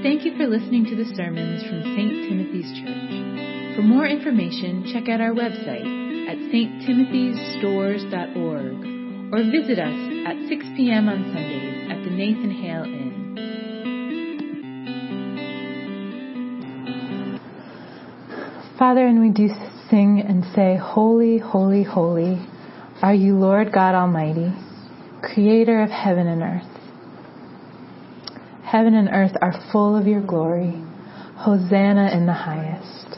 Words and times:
Thank 0.00 0.24
you 0.24 0.36
for 0.36 0.46
listening 0.46 0.84
to 0.84 0.94
the 0.94 1.06
sermons 1.16 1.64
from 1.64 1.82
St. 1.82 2.28
Timothy's 2.28 2.70
Church. 2.78 3.74
For 3.74 3.82
more 3.82 4.06
information, 4.06 4.84
check 4.92 5.08
out 5.08 5.20
our 5.20 5.32
website 5.32 5.84
at 6.30 6.38
sttimothy'sstores.org 6.38 9.34
or 9.34 9.42
visit 9.50 9.80
us 9.80 9.98
at 10.24 10.36
6 10.48 10.66
p.m. 10.76 11.08
on 11.08 11.32
Sundays 11.34 11.90
at 11.90 12.04
the 12.04 12.10
Nathan 12.10 12.52
Hale 12.52 12.84
Inn. 12.84 13.08
Father, 18.78 19.04
and 19.04 19.20
we 19.20 19.30
do 19.30 19.48
sing 19.90 20.20
and 20.24 20.44
say, 20.54 20.76
Holy, 20.80 21.38
holy, 21.38 21.82
holy 21.82 22.38
are 23.02 23.14
you, 23.14 23.36
Lord 23.36 23.72
God 23.72 23.96
Almighty, 23.96 24.52
creator 25.22 25.82
of 25.82 25.90
heaven 25.90 26.28
and 26.28 26.42
earth. 26.42 26.77
Heaven 28.70 28.94
and 28.94 29.08
earth 29.08 29.32
are 29.40 29.54
full 29.72 29.96
of 29.96 30.06
your 30.06 30.20
glory. 30.20 30.74
Hosanna 31.36 32.10
in 32.12 32.26
the 32.26 32.34
highest. 32.34 33.16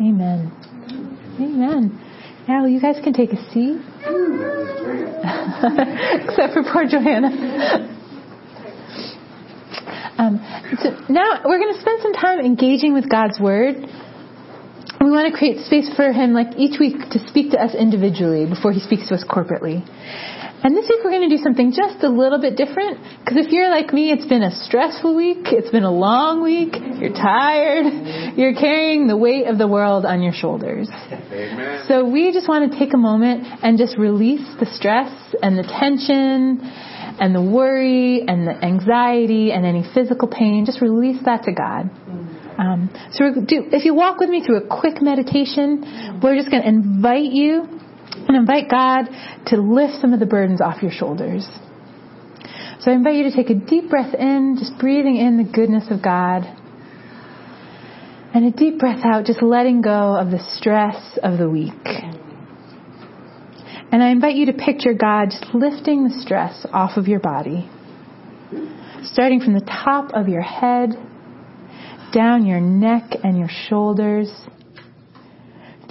Amen. 0.00 0.50
Amen. 1.38 2.00
Now 2.48 2.64
you 2.64 2.80
guys 2.80 2.96
can 3.04 3.12
take 3.12 3.34
a 3.34 3.50
seat. 3.52 3.76
Except 6.24 6.54
for 6.54 6.62
poor 6.72 6.86
Johanna. 6.88 7.28
Um, 10.16 10.40
so 10.82 10.96
now 11.10 11.42
we're 11.44 11.58
going 11.58 11.74
to 11.74 11.80
spend 11.80 12.00
some 12.00 12.14
time 12.14 12.40
engaging 12.40 12.94
with 12.94 13.10
God's 13.10 13.38
Word. 13.38 13.76
We 15.00 15.10
want 15.10 15.30
to 15.30 15.36
create 15.36 15.66
space 15.66 15.90
for 15.94 16.12
Him, 16.12 16.32
like 16.32 16.56
each 16.56 16.80
week, 16.80 16.96
to 17.10 17.18
speak 17.28 17.50
to 17.52 17.58
us 17.58 17.74
individually 17.74 18.46
before 18.48 18.72
He 18.72 18.80
speaks 18.80 19.06
to 19.08 19.14
us 19.14 19.24
corporately. 19.28 19.84
And 20.62 20.76
this 20.76 20.88
week 20.88 21.00
we're 21.04 21.10
going 21.10 21.28
to 21.28 21.36
do 21.36 21.42
something 21.42 21.72
just 21.72 22.02
a 22.02 22.08
little 22.08 22.40
bit 22.40 22.56
different. 22.56 22.98
Because 23.20 23.46
if 23.46 23.52
you're 23.52 23.70
like 23.70 23.92
me, 23.92 24.10
it's 24.10 24.26
been 24.26 24.42
a 24.42 24.50
stressful 24.50 25.14
week. 25.14 25.46
It's 25.52 25.70
been 25.70 25.84
a 25.84 25.92
long 25.92 26.42
week. 26.42 26.74
You're 26.74 27.14
tired. 27.14 28.36
You're 28.36 28.54
carrying 28.54 29.06
the 29.06 29.16
weight 29.16 29.46
of 29.46 29.58
the 29.58 29.68
world 29.68 30.04
on 30.04 30.20
your 30.20 30.32
shoulders. 30.32 30.88
Amen. 30.90 31.84
So 31.86 32.08
we 32.08 32.32
just 32.32 32.48
want 32.48 32.72
to 32.72 32.78
take 32.78 32.92
a 32.92 32.98
moment 32.98 33.46
and 33.62 33.78
just 33.78 33.96
release 33.96 34.46
the 34.58 34.66
stress 34.66 35.12
and 35.42 35.56
the 35.56 35.62
tension 35.62 36.60
and 37.20 37.34
the 37.34 37.42
worry 37.42 38.24
and 38.26 38.46
the 38.46 38.52
anxiety 38.64 39.52
and 39.52 39.64
any 39.64 39.84
physical 39.94 40.26
pain. 40.26 40.64
Just 40.66 40.80
release 40.80 41.22
that 41.24 41.44
to 41.44 41.52
God. 41.52 41.90
Um, 42.58 42.90
so 43.12 43.30
do, 43.32 43.70
if 43.70 43.84
you 43.84 43.94
walk 43.94 44.18
with 44.18 44.28
me 44.28 44.44
through 44.44 44.64
a 44.64 44.66
quick 44.66 45.00
meditation, 45.00 46.18
we're 46.20 46.36
just 46.36 46.50
going 46.50 46.62
to 46.62 46.68
invite 46.68 47.30
you 47.30 47.77
and 48.12 48.36
invite 48.36 48.70
God 48.70 49.08
to 49.46 49.56
lift 49.56 50.00
some 50.00 50.12
of 50.12 50.20
the 50.20 50.26
burdens 50.26 50.60
off 50.60 50.82
your 50.82 50.90
shoulders. 50.90 51.48
So 52.80 52.92
I 52.92 52.94
invite 52.94 53.16
you 53.16 53.24
to 53.24 53.34
take 53.34 53.50
a 53.50 53.54
deep 53.54 53.90
breath 53.90 54.14
in, 54.14 54.56
just 54.58 54.78
breathing 54.78 55.16
in 55.16 55.36
the 55.36 55.44
goodness 55.44 55.84
of 55.90 56.02
God. 56.02 56.44
And 58.34 58.46
a 58.46 58.56
deep 58.56 58.78
breath 58.78 59.04
out, 59.04 59.24
just 59.24 59.42
letting 59.42 59.80
go 59.80 60.16
of 60.16 60.30
the 60.30 60.38
stress 60.56 61.18
of 61.22 61.38
the 61.38 61.48
week. 61.48 61.72
And 63.90 64.02
I 64.02 64.10
invite 64.10 64.36
you 64.36 64.46
to 64.46 64.52
picture 64.52 64.92
God 64.92 65.30
just 65.30 65.46
lifting 65.54 66.04
the 66.04 66.14
stress 66.20 66.66
off 66.72 66.96
of 66.96 67.08
your 67.08 67.20
body. 67.20 67.68
Starting 69.02 69.40
from 69.40 69.54
the 69.54 69.64
top 69.64 70.10
of 70.12 70.28
your 70.28 70.42
head, 70.42 70.90
down 72.12 72.46
your 72.46 72.60
neck 72.60 73.10
and 73.24 73.38
your 73.38 73.48
shoulders, 73.48 74.30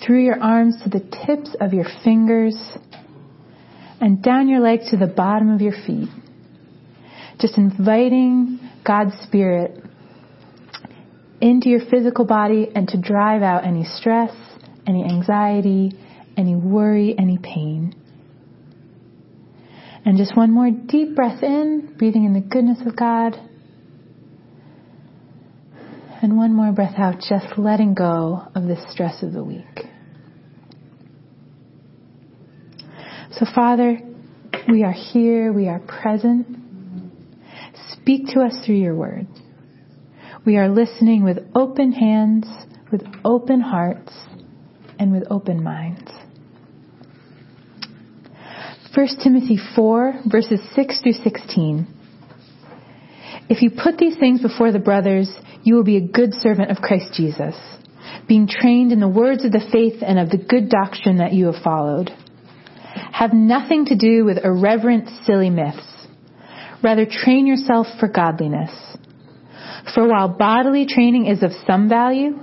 through 0.04 0.24
your 0.24 0.40
arms 0.42 0.76
to 0.84 0.90
the 0.90 1.00
tips 1.00 1.56
of 1.60 1.74
your 1.74 1.86
fingers, 2.04 2.56
and 4.00 4.22
down 4.22 4.48
your 4.48 4.60
legs 4.60 4.90
to 4.92 4.98
the 4.98 5.08
bottom 5.08 5.50
of 5.50 5.62
your 5.62 5.74
feet. 5.86 6.10
Just 7.40 7.58
inviting 7.58 8.60
God's 8.86 9.14
Spirit 9.24 9.84
into 11.42 11.70
your 11.70 11.82
physical 11.90 12.26
body 12.26 12.68
and 12.74 12.88
to 12.90 13.00
drive 13.00 13.42
out 13.42 13.66
any 13.66 13.84
stress, 13.84 14.32
any 14.88 15.04
anxiety, 15.04 15.92
any 16.36 16.56
worry, 16.56 17.16
any 17.18 17.38
pain. 17.38 17.96
And 20.06 20.18
just 20.18 20.38
one 20.38 20.52
more 20.52 20.70
deep 20.72 21.16
breath 21.16 21.44
in, 21.44 21.96
breathing 21.98 22.26
in 22.26 22.34
the 22.34 22.40
goodness 22.40 22.80
of 22.86 22.96
God. 22.96 23.36
And 26.22 26.36
one 26.36 26.54
more 26.54 26.72
breath 26.72 26.98
out, 26.98 27.20
just 27.20 27.58
letting 27.58 27.94
go 27.94 28.42
of 28.56 28.64
the 28.64 28.78
stress 28.90 29.22
of 29.22 29.34
the 29.34 29.44
week. 29.44 29.86
So, 33.32 33.46
Father, 33.54 34.00
we 34.68 34.84
are 34.84 34.94
here, 34.94 35.54
we 35.54 35.68
are 35.68 35.80
present. 35.80 36.48
Speak 37.92 38.28
to 38.34 38.42
us 38.42 38.56
through 38.66 38.78
your 38.78 38.96
word. 38.96 39.28
We 40.46 40.58
are 40.58 40.70
listening 40.70 41.24
with 41.24 41.38
open 41.54 41.92
hands, 41.92 42.48
with 42.92 43.04
open 43.24 43.62
hearts, 43.62 44.12
and 44.98 45.12
with 45.12 45.24
open 45.30 45.64
minds. 45.64 46.10
1 48.96 49.08
Timothy 49.22 49.60
4, 49.76 50.22
verses 50.26 50.60
6 50.74 51.02
through 51.02 51.14
16. 51.14 51.97
If 53.50 53.62
you 53.62 53.72
put 53.72 53.98
these 53.98 54.18
things 54.18 54.42
before 54.42 54.72
the 54.72 54.80
brothers, 54.80 55.30
you 55.64 55.76
will 55.76 55.84
be 55.84 55.98
a 55.98 56.08
good 56.08 56.34
servant 56.34 56.72
of 56.72 56.78
Christ 56.78 57.14
Jesus, 57.14 57.56
being 58.28 58.48
trained 58.48 58.92
in 58.92 59.00
the 59.00 59.08
words 59.08 59.46
of 59.46 59.52
the 59.52 59.68
faith 59.72 60.02
and 60.06 60.20
of 60.20 60.30
the 60.30 60.38
good 60.38 60.70
doctrine 60.70 61.18
that 61.18 61.34
you 61.34 61.46
have 61.48 61.64
followed 61.64 62.12
have 63.18 63.34
nothing 63.34 63.86
to 63.86 63.96
do 63.96 64.26
with 64.26 64.38
irreverent, 64.44 65.10
silly 65.26 65.50
myths. 65.50 66.08
Rather, 66.84 67.06
train 67.06 67.48
yourself 67.48 67.88
for 68.00 68.08
godliness. 68.08 68.72
For 69.96 70.08
while 70.08 70.28
bodily 70.28 70.86
training 70.86 71.26
is 71.26 71.42
of 71.42 71.52
some 71.66 71.90
value, 71.90 72.38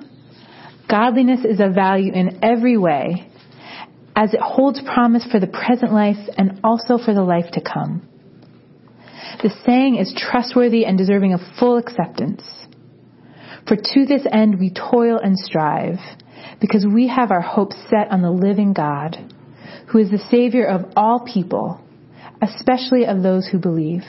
godliness 0.91 1.45
is 1.45 1.61
of 1.61 1.75
value 1.75 2.13
in 2.13 2.41
every 2.43 2.77
way, 2.77 3.31
as 4.17 4.35
it 4.35 4.41
holds 4.41 4.81
promise 4.83 5.25
for 5.31 5.39
the 5.39 5.47
present 5.47 5.93
life 5.93 6.29
and 6.37 6.61
also 6.65 6.99
for 6.99 7.15
the 7.15 7.23
life 7.23 7.51
to 7.53 7.61
come. 7.61 8.09
The 9.43 9.55
saying 9.65 9.97
is 9.97 10.15
trustworthy 10.17 10.85
and 10.85 10.97
deserving 10.97 11.35
of 11.35 11.41
full 11.59 11.77
acceptance. 11.77 12.43
For 13.67 13.77
to 13.77 14.07
this 14.07 14.27
end 14.31 14.59
we 14.59 14.71
toil 14.71 15.19
and 15.19 15.39
strive, 15.39 15.99
because 16.61 16.87
we 16.87 17.09
have 17.09 17.31
our 17.31 17.41
hope 17.41 17.73
set 17.89 18.11
on 18.11 18.23
the 18.23 18.31
living 18.31 18.73
God 18.73 19.33
who 19.89 19.99
is 19.99 20.11
the 20.11 20.19
Savior 20.31 20.67
of 20.67 20.93
all 20.97 21.21
people, 21.21 21.81
especially 22.43 23.07
of 23.07 23.23
those 23.23 23.47
who 23.47 23.59
believe. 23.59 24.03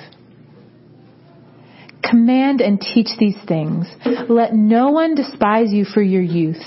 Command 2.03 2.61
and 2.61 2.79
teach 2.79 3.09
these 3.19 3.37
things. 3.47 3.87
Let 4.29 4.53
no 4.53 4.89
one 4.89 5.15
despise 5.15 5.71
you 5.71 5.85
for 5.85 6.01
your 6.01 6.21
youth, 6.21 6.63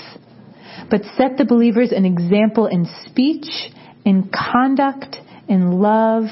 but 0.89 1.01
set 1.17 1.37
the 1.37 1.45
believers 1.45 1.91
an 1.91 2.05
example 2.05 2.67
in 2.67 2.87
speech, 3.05 3.47
in 4.05 4.29
conduct, 4.29 5.17
in 5.47 5.71
love, 5.71 6.25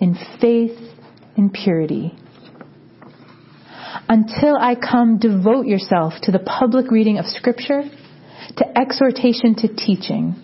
in 0.00 0.16
faith, 0.40 0.78
in 1.38 1.50
purity. 1.50 2.14
Until 4.08 4.56
I 4.56 4.74
come, 4.74 5.18
devote 5.18 5.66
yourself 5.66 6.14
to 6.22 6.32
the 6.32 6.38
public 6.40 6.90
reading 6.90 7.18
of 7.18 7.26
Scripture, 7.26 7.82
to 8.56 8.78
exhortation, 8.78 9.54
to 9.56 9.68
teaching. 9.68 10.34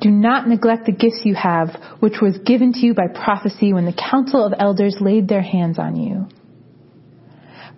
Do 0.00 0.10
not 0.10 0.46
neglect 0.46 0.86
the 0.86 0.92
gifts 0.92 1.22
you 1.24 1.34
have, 1.34 1.70
which 2.00 2.20
was 2.22 2.38
given 2.38 2.72
to 2.74 2.80
you 2.80 2.94
by 2.94 3.08
prophecy 3.08 3.72
when 3.72 3.86
the 3.86 3.92
council 3.92 4.44
of 4.44 4.54
elders 4.58 4.96
laid 5.00 5.28
their 5.28 5.42
hands 5.42 5.78
on 5.78 5.96
you. 5.96 6.26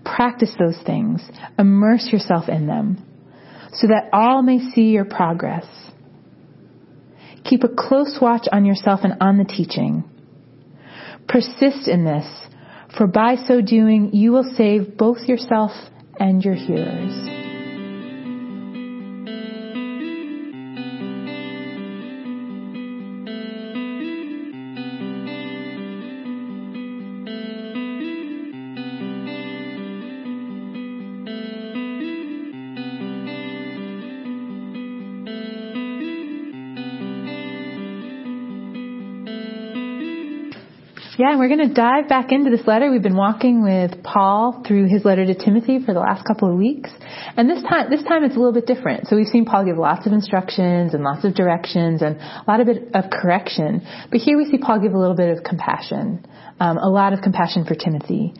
Practice 0.04 0.54
those 0.58 0.78
things. 0.84 1.22
Immerse 1.58 2.08
yourself 2.12 2.48
in 2.48 2.66
them, 2.66 3.02
so 3.72 3.86
that 3.86 4.10
all 4.12 4.42
may 4.42 4.58
see 4.58 4.90
your 4.90 5.04
progress. 5.04 5.66
Keep 7.44 7.64
a 7.64 7.68
close 7.68 8.18
watch 8.20 8.46
on 8.52 8.64
yourself 8.64 9.00
and 9.04 9.14
on 9.20 9.38
the 9.38 9.44
teaching. 9.44 10.04
Persist 11.28 11.88
in 11.88 12.04
this, 12.04 12.26
for 12.96 13.06
by 13.06 13.36
so 13.46 13.60
doing 13.60 14.10
you 14.14 14.32
will 14.32 14.50
save 14.56 14.96
both 14.96 15.28
yourself 15.28 15.72
and 16.18 16.42
your 16.42 16.54
hearers. 16.54 17.37
Yeah, 41.18 41.36
we're 41.36 41.48
going 41.48 41.66
to 41.66 41.74
dive 41.74 42.08
back 42.08 42.30
into 42.30 42.48
this 42.48 42.64
letter. 42.64 42.92
We've 42.92 43.02
been 43.02 43.16
walking 43.16 43.64
with 43.64 44.04
Paul 44.04 44.62
through 44.64 44.86
his 44.86 45.04
letter 45.04 45.26
to 45.26 45.34
Timothy 45.34 45.80
for 45.84 45.92
the 45.92 45.98
last 45.98 46.24
couple 46.24 46.48
of 46.48 46.56
weeks. 46.56 46.90
And 47.36 47.50
this 47.50 47.60
time, 47.60 47.90
this 47.90 48.04
time 48.04 48.22
it's 48.22 48.36
a 48.36 48.38
little 48.38 48.52
bit 48.52 48.66
different. 48.66 49.08
So 49.08 49.16
we've 49.16 49.26
seen 49.26 49.44
Paul 49.44 49.64
give 49.64 49.76
lots 49.78 50.06
of 50.06 50.12
instructions 50.12 50.94
and 50.94 51.02
lots 51.02 51.24
of 51.24 51.34
directions 51.34 52.02
and 52.02 52.20
a 52.20 52.44
lot 52.46 52.60
of 52.60 52.68
bit 52.68 52.94
of 52.94 53.10
correction. 53.10 53.82
But 54.12 54.20
here 54.20 54.38
we 54.38 54.44
see 54.44 54.58
Paul 54.58 54.78
give 54.78 54.92
a 54.92 54.98
little 54.98 55.16
bit 55.16 55.36
of 55.36 55.42
compassion, 55.42 56.24
um, 56.60 56.78
a 56.78 56.88
lot 56.88 57.12
of 57.12 57.20
compassion 57.20 57.64
for 57.64 57.74
Timothy. 57.74 58.32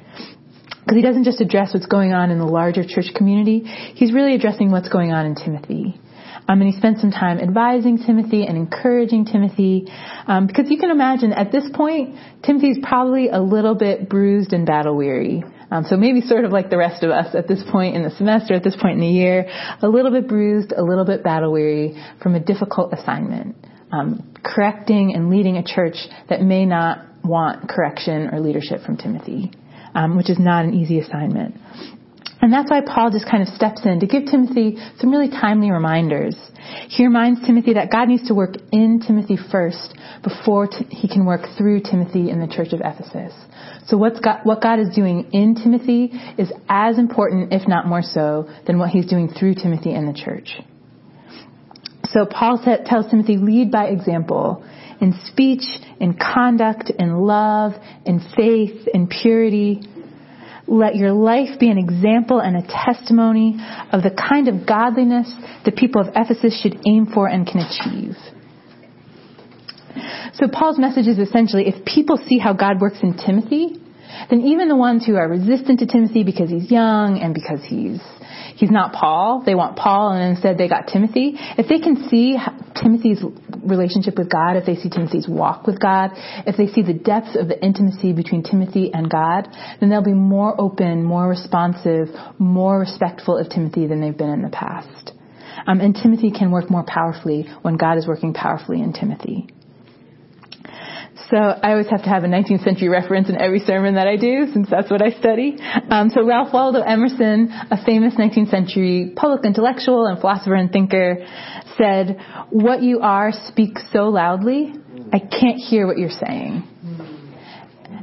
Because 0.71 0.95
he 0.95 1.03
doesn't 1.03 1.25
just 1.25 1.41
address 1.41 1.75
what's 1.75 1.87
going 1.87 2.13
on 2.13 2.31
in 2.31 2.39
the 2.39 2.47
larger 2.47 2.85
church 2.87 3.11
community, 3.13 3.65
he's 3.97 4.13
really 4.13 4.37
addressing 4.37 4.71
what's 4.71 4.89
going 4.89 5.11
on 5.11 5.27
in 5.27 5.35
Timothy. 5.35 6.01
Um, 6.49 6.63
and 6.63 6.73
he 6.73 6.79
spent 6.79 6.99
some 6.99 7.11
time 7.11 7.39
advising 7.39 7.99
Timothy 7.99 8.47
and 8.47 8.57
encouraging 8.57 9.27
Timothy, 9.27 9.87
um, 10.27 10.47
because 10.47 10.71
you 10.71 10.79
can 10.79 10.91
imagine 10.91 11.33
at 11.33 11.53
this 11.53 11.65
point, 11.75 12.17
Timothy's 12.43 12.79
probably 12.83 13.29
a 13.29 13.39
little 13.39 13.75
bit 13.75 14.09
bruised 14.09 14.55
and 14.55 14.65
battle 14.67 14.97
weary. 14.97 15.45
Um, 15.71 15.85
so 15.85 15.97
maybe 15.97 16.23
sort 16.23 16.47
of 16.47 16.53
like 16.53 16.71
the 16.71 16.79
rest 16.79 17.03
of 17.03 17.11
us 17.11 17.35
at 17.35 17.47
this 17.47 17.63
point 17.71 17.95
in 17.95 18.03
the 18.03 18.11
semester, 18.11 18.55
at 18.55 18.65
this 18.65 18.77
point 18.81 18.95
in 18.95 19.01
the 19.01 19.07
year, 19.07 19.47
a 19.83 19.89
little 19.89 20.11
bit 20.11 20.27
bruised, 20.27 20.73
a 20.73 20.83
little 20.83 21.05
bit 21.05 21.23
battle 21.23 21.53
weary 21.53 22.03
from 22.23 22.35
a 22.35 22.41
difficult 22.41 22.95
assignment. 22.95 23.55
Um, 23.93 24.35
correcting 24.43 25.15
and 25.15 25.31
leading 25.31 25.57
a 25.57 25.63
church 25.63 25.97
that 26.29 26.43
may 26.43 26.65
not 26.65 27.05
want 27.25 27.69
correction 27.69 28.29
or 28.33 28.41
leadership 28.41 28.83
from 28.85 28.97
Timothy, 28.97 29.51
um, 29.95 30.17
which 30.17 30.31
is 30.31 30.39
not 30.39 30.65
an 30.65 30.75
easy 30.75 30.99
assignment. 31.01 31.57
And 32.41 32.53
that's 32.53 32.71
why 32.71 32.81
Paul 32.81 33.11
just 33.11 33.29
kind 33.29 33.43
of 33.43 33.49
steps 33.55 33.83
in 33.85 34.01
to 34.01 34.07
give 34.07 34.27
Timothy 34.27 34.79
some 35.01 35.11
really 35.11 35.29
timely 35.29 35.71
reminders. 35.71 36.37
He 36.89 37.05
reminds 37.05 37.45
Timothy 37.45 37.75
that 37.75 37.91
God 37.91 38.09
needs 38.09 38.29
to 38.29 38.35
work 38.35 38.55
in 38.71 39.01
Timothy 39.05 39.37
first 39.51 39.95
before 40.23 40.69
t- 40.69 40.85
he 40.91 41.09
can 41.09 41.27
work 41.27 41.43
through 41.57 41.81
Timothy 41.81 42.31
in 42.31 42.41
the 42.41 42.47
church 42.47 42.73
of 42.73 42.81
Ephesus. 42.81 43.35
So 43.87 43.99
God, 43.99 44.41
what 44.45 44.63
God 44.63 44.79
is 44.79 44.95
doing 44.95 45.31
in 45.33 45.57
Timothy 45.57 46.13
is 46.37 46.53
as 46.69 46.99
important, 46.99 47.53
if 47.53 47.67
not 47.67 47.87
more 47.87 48.03
so, 48.03 48.49
than 48.67 48.79
what 48.79 48.91
he's 48.91 49.07
doing 49.07 49.29
through 49.29 49.55
Timothy 49.55 49.95
in 49.95 50.07
the 50.07 50.13
church. 50.13 50.61
So 52.11 52.25
Paul 52.25 52.63
tells 52.87 53.11
Timothy, 53.11 53.37
lead 53.37 53.71
by 53.71 53.87
example 53.87 54.65
in 55.01 55.15
speech, 55.27 55.63
in 56.01 56.15
conduct, 56.15 56.91
in 56.91 57.17
love, 57.19 57.73
in 58.05 58.21
faith, 58.37 58.89
in 58.93 59.09
purity. 59.09 59.81
Let 60.69 60.97
your 60.97 61.13
life 61.13 61.59
be 61.59 61.71
an 61.71 61.79
example 61.79 62.41
and 62.41 62.57
a 62.57 62.63
testimony 62.63 63.57
of 63.91 64.03
the 64.03 64.11
kind 64.11 64.49
of 64.49 64.67
godliness 64.67 65.33
the 65.65 65.73
people 65.73 66.03
of 66.03 66.09
Ephesus 66.15 66.61
should 66.61 66.79
aim 66.87 67.07
for 67.07 67.27
and 67.27 67.47
can 67.47 67.61
achieve. 67.61 68.17
So 70.35 70.47
Paul's 70.47 70.79
message 70.79 71.07
is 71.07 71.19
essentially 71.19 71.67
if 71.67 71.85
people 71.85 72.19
see 72.29 72.39
how 72.39 72.53
God 72.53 72.81
works 72.81 72.99
in 73.03 73.17
Timothy, 73.17 73.81
then 74.31 74.43
even 74.43 74.69
the 74.69 74.77
ones 74.77 75.05
who 75.07 75.17
are 75.17 75.29
resistant 75.29 75.81
to 75.81 75.87
Timothy 75.87 76.25
because 76.25 76.51
he's 76.51 76.71
young 76.71 77.21
and 77.21 77.35
because 77.35 77.61
he's 77.65 78.01
he's 78.57 78.71
not 78.71 78.93
Paul, 78.93 79.43
they 79.45 79.55
want 79.55 79.77
Paul 79.77 80.13
and 80.13 80.35
instead 80.35 80.59
they 80.59 80.69
got 80.69 80.89
Timothy. 80.89 81.35
If 81.37 81.69
they 81.69 81.79
can 81.79 82.09
see 82.09 82.37
Timothy's 82.81 83.23
relationship 83.63 84.19
with 84.19 84.31
God, 84.31 84.57
if 84.57 84.67
they 84.67 84.75
see 84.77 84.91
Timothy's 84.91 85.29
walk 85.29 85.67
with 85.67 85.81
God, 85.81 86.11
if 86.47 86.57
they 86.57 86.67
see 86.67 86.83
the 86.83 86.95
depth 86.95 87.37
of 87.37 87.49
the 87.49 87.63
intimacy 87.65 88.13
between 88.13 88.43
Timothy 88.43 88.93
and 88.93 89.09
God, 89.11 89.49
then 89.81 89.91
they'll 89.91 90.03
be 90.03 90.13
more 90.13 90.61
open, 90.61 91.03
more 91.03 91.29
responsive, 91.29 92.09
more 92.39 92.79
respectful 92.79 93.39
of 93.39 93.49
Timothy 93.49 93.87
than 93.87 94.01
they've 94.01 94.17
been 94.17 94.31
in 94.31 94.43
the 94.43 94.51
past. 94.51 95.13
Um, 95.67 95.81
and 95.81 95.95
Timothy 95.95 96.31
can 96.31 96.51
work 96.51 96.71
more 96.71 96.85
powerfully 96.87 97.47
when 97.63 97.77
God 97.77 97.99
is 97.99 98.07
working 98.07 98.33
powerfully 98.33 98.81
in 98.81 98.93
Timothy. 98.93 99.49
So 101.31 101.37
I 101.37 101.73
always 101.73 101.89
have 101.89 102.03
to 102.05 102.09
have 102.09 102.25
a 102.25 102.27
19th 102.27 102.65
century 102.65 102.89
reference 102.89 103.29
in 103.29 103.41
every 103.41 103.61
sermon 103.61 103.97
that 103.97 104.07
I 104.07 104.17
do, 104.17 104.47
since 104.53 104.69
that's 104.71 104.91
what 104.91 105.03
I 105.03 105.11
study. 105.11 105.59
Um, 105.91 106.11
so 106.11 106.25
Ralph 106.25 106.53
Waldo 106.53 106.81
Emerson, 106.81 107.51
a 107.71 107.85
famous 107.85 108.15
19th 108.15 108.51
century 108.51 109.13
public 109.15 109.45
intellectual 109.45 110.07
and 110.07 110.19
philosopher 110.19 110.55
and 110.55 110.73
thinker, 110.73 111.27
said, 111.77 112.19
"What 112.51 112.83
you 112.83 113.01
are 113.01 113.33
speaks 113.33 113.83
so 113.93 114.09
loudly, 114.09 114.75
I 115.13 115.19
can't 115.19 115.59
hear 115.59 115.87
what 115.87 115.99
you're 115.99 116.09
saying." 116.11 116.63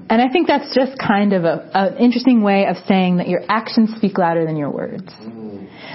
And 0.07 0.21
I 0.21 0.29
think 0.29 0.47
that's 0.47 0.75
just 0.75 0.99
kind 0.99 1.33
of 1.33 1.45
an 1.45 1.97
interesting 1.97 2.43
way 2.43 2.67
of 2.67 2.77
saying 2.87 3.17
that 3.17 3.27
your 3.27 3.41
actions 3.49 3.95
speak 3.95 4.19
louder 4.19 4.45
than 4.45 4.55
your 4.55 4.69
words. 4.69 5.11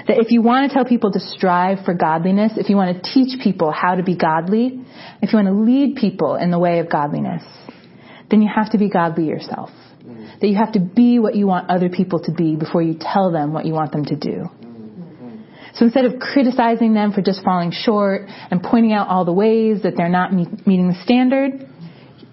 That 0.07 0.17
if 0.17 0.31
you 0.31 0.41
want 0.41 0.69
to 0.69 0.73
tell 0.73 0.85
people 0.85 1.11
to 1.11 1.19
strive 1.19 1.85
for 1.85 1.93
godliness, 1.93 2.53
if 2.57 2.69
you 2.69 2.75
want 2.75 2.95
to 3.03 3.13
teach 3.13 3.39
people 3.41 3.71
how 3.71 3.95
to 3.95 4.03
be 4.03 4.15
godly, 4.15 4.83
if 5.21 5.31
you 5.31 5.37
want 5.37 5.47
to 5.47 5.53
lead 5.53 5.95
people 5.95 6.35
in 6.35 6.51
the 6.51 6.59
way 6.59 6.79
of 6.79 6.89
godliness, 6.89 7.43
then 8.29 8.41
you 8.41 8.49
have 8.53 8.71
to 8.71 8.77
be 8.77 8.89
godly 8.89 9.25
yourself. 9.25 9.69
That 10.39 10.47
you 10.47 10.55
have 10.55 10.71
to 10.73 10.79
be 10.79 11.19
what 11.19 11.35
you 11.35 11.45
want 11.45 11.69
other 11.69 11.89
people 11.89 12.19
to 12.23 12.31
be 12.31 12.55
before 12.55 12.81
you 12.81 12.95
tell 12.99 13.31
them 13.31 13.53
what 13.53 13.65
you 13.65 13.73
want 13.73 13.91
them 13.91 14.05
to 14.05 14.15
do. 14.15 14.49
So 15.75 15.85
instead 15.85 16.05
of 16.05 16.19
criticizing 16.19 16.93
them 16.93 17.13
for 17.13 17.21
just 17.21 17.43
falling 17.43 17.71
short 17.71 18.23
and 18.27 18.61
pointing 18.61 18.91
out 18.91 19.07
all 19.07 19.23
the 19.23 19.33
ways 19.33 19.83
that 19.83 19.95
they're 19.95 20.09
not 20.09 20.33
meet, 20.33 20.67
meeting 20.67 20.89
the 20.89 21.01
standard, 21.03 21.67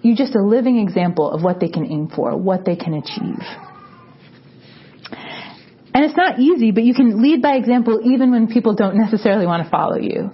you're 0.01 0.15
just 0.15 0.35
a 0.35 0.41
living 0.41 0.79
example 0.79 1.31
of 1.31 1.43
what 1.43 1.59
they 1.59 1.69
can 1.69 1.85
aim 1.85 2.09
for, 2.13 2.35
what 2.35 2.65
they 2.65 2.75
can 2.75 2.95
achieve. 2.95 3.45
And 5.93 6.05
it's 6.05 6.15
not 6.15 6.39
easy, 6.39 6.71
but 6.71 6.83
you 6.83 6.93
can 6.93 7.21
lead 7.21 7.41
by 7.41 7.55
example 7.55 8.01
even 8.03 8.31
when 8.31 8.47
people 8.47 8.75
don't 8.75 8.95
necessarily 8.95 9.45
want 9.45 9.63
to 9.63 9.69
follow 9.69 9.97
you. 9.97 10.31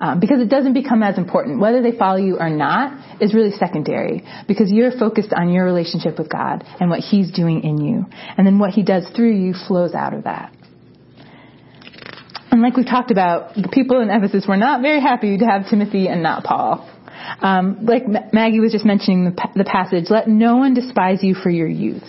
Um, 0.00 0.18
because 0.18 0.40
it 0.40 0.48
doesn't 0.48 0.72
become 0.72 1.02
as 1.04 1.16
important. 1.16 1.60
Whether 1.60 1.80
they 1.80 1.96
follow 1.96 2.16
you 2.16 2.38
or 2.38 2.50
not 2.50 3.22
is 3.22 3.34
really 3.34 3.52
secondary 3.52 4.24
because 4.48 4.72
you're 4.72 4.90
focused 4.90 5.32
on 5.32 5.52
your 5.52 5.64
relationship 5.64 6.18
with 6.18 6.28
God 6.28 6.64
and 6.80 6.90
what 6.90 6.98
He's 6.98 7.30
doing 7.30 7.62
in 7.62 7.78
you. 7.78 8.06
And 8.36 8.44
then 8.44 8.58
what 8.58 8.70
He 8.70 8.82
does 8.82 9.06
through 9.14 9.32
you 9.36 9.54
flows 9.54 9.94
out 9.94 10.12
of 10.12 10.24
that. 10.24 10.52
And 12.50 12.60
like 12.62 12.76
we've 12.76 12.86
talked 12.86 13.12
about, 13.12 13.54
the 13.54 13.68
people 13.72 14.00
in 14.00 14.10
Ephesus 14.10 14.44
were 14.46 14.56
not 14.56 14.82
very 14.82 15.00
happy 15.00 15.38
to 15.38 15.44
have 15.44 15.70
Timothy 15.70 16.08
and 16.08 16.22
not 16.22 16.42
Paul. 16.42 16.88
Um, 17.40 17.86
like 17.86 18.02
Maggie 18.32 18.60
was 18.60 18.72
just 18.72 18.84
mentioning 18.84 19.24
the, 19.24 19.48
the 19.54 19.64
passage, 19.64 20.06
let 20.10 20.26
no 20.28 20.56
one 20.56 20.74
despise 20.74 21.22
you 21.22 21.34
for 21.34 21.48
your 21.48 21.68
youth. 21.68 22.02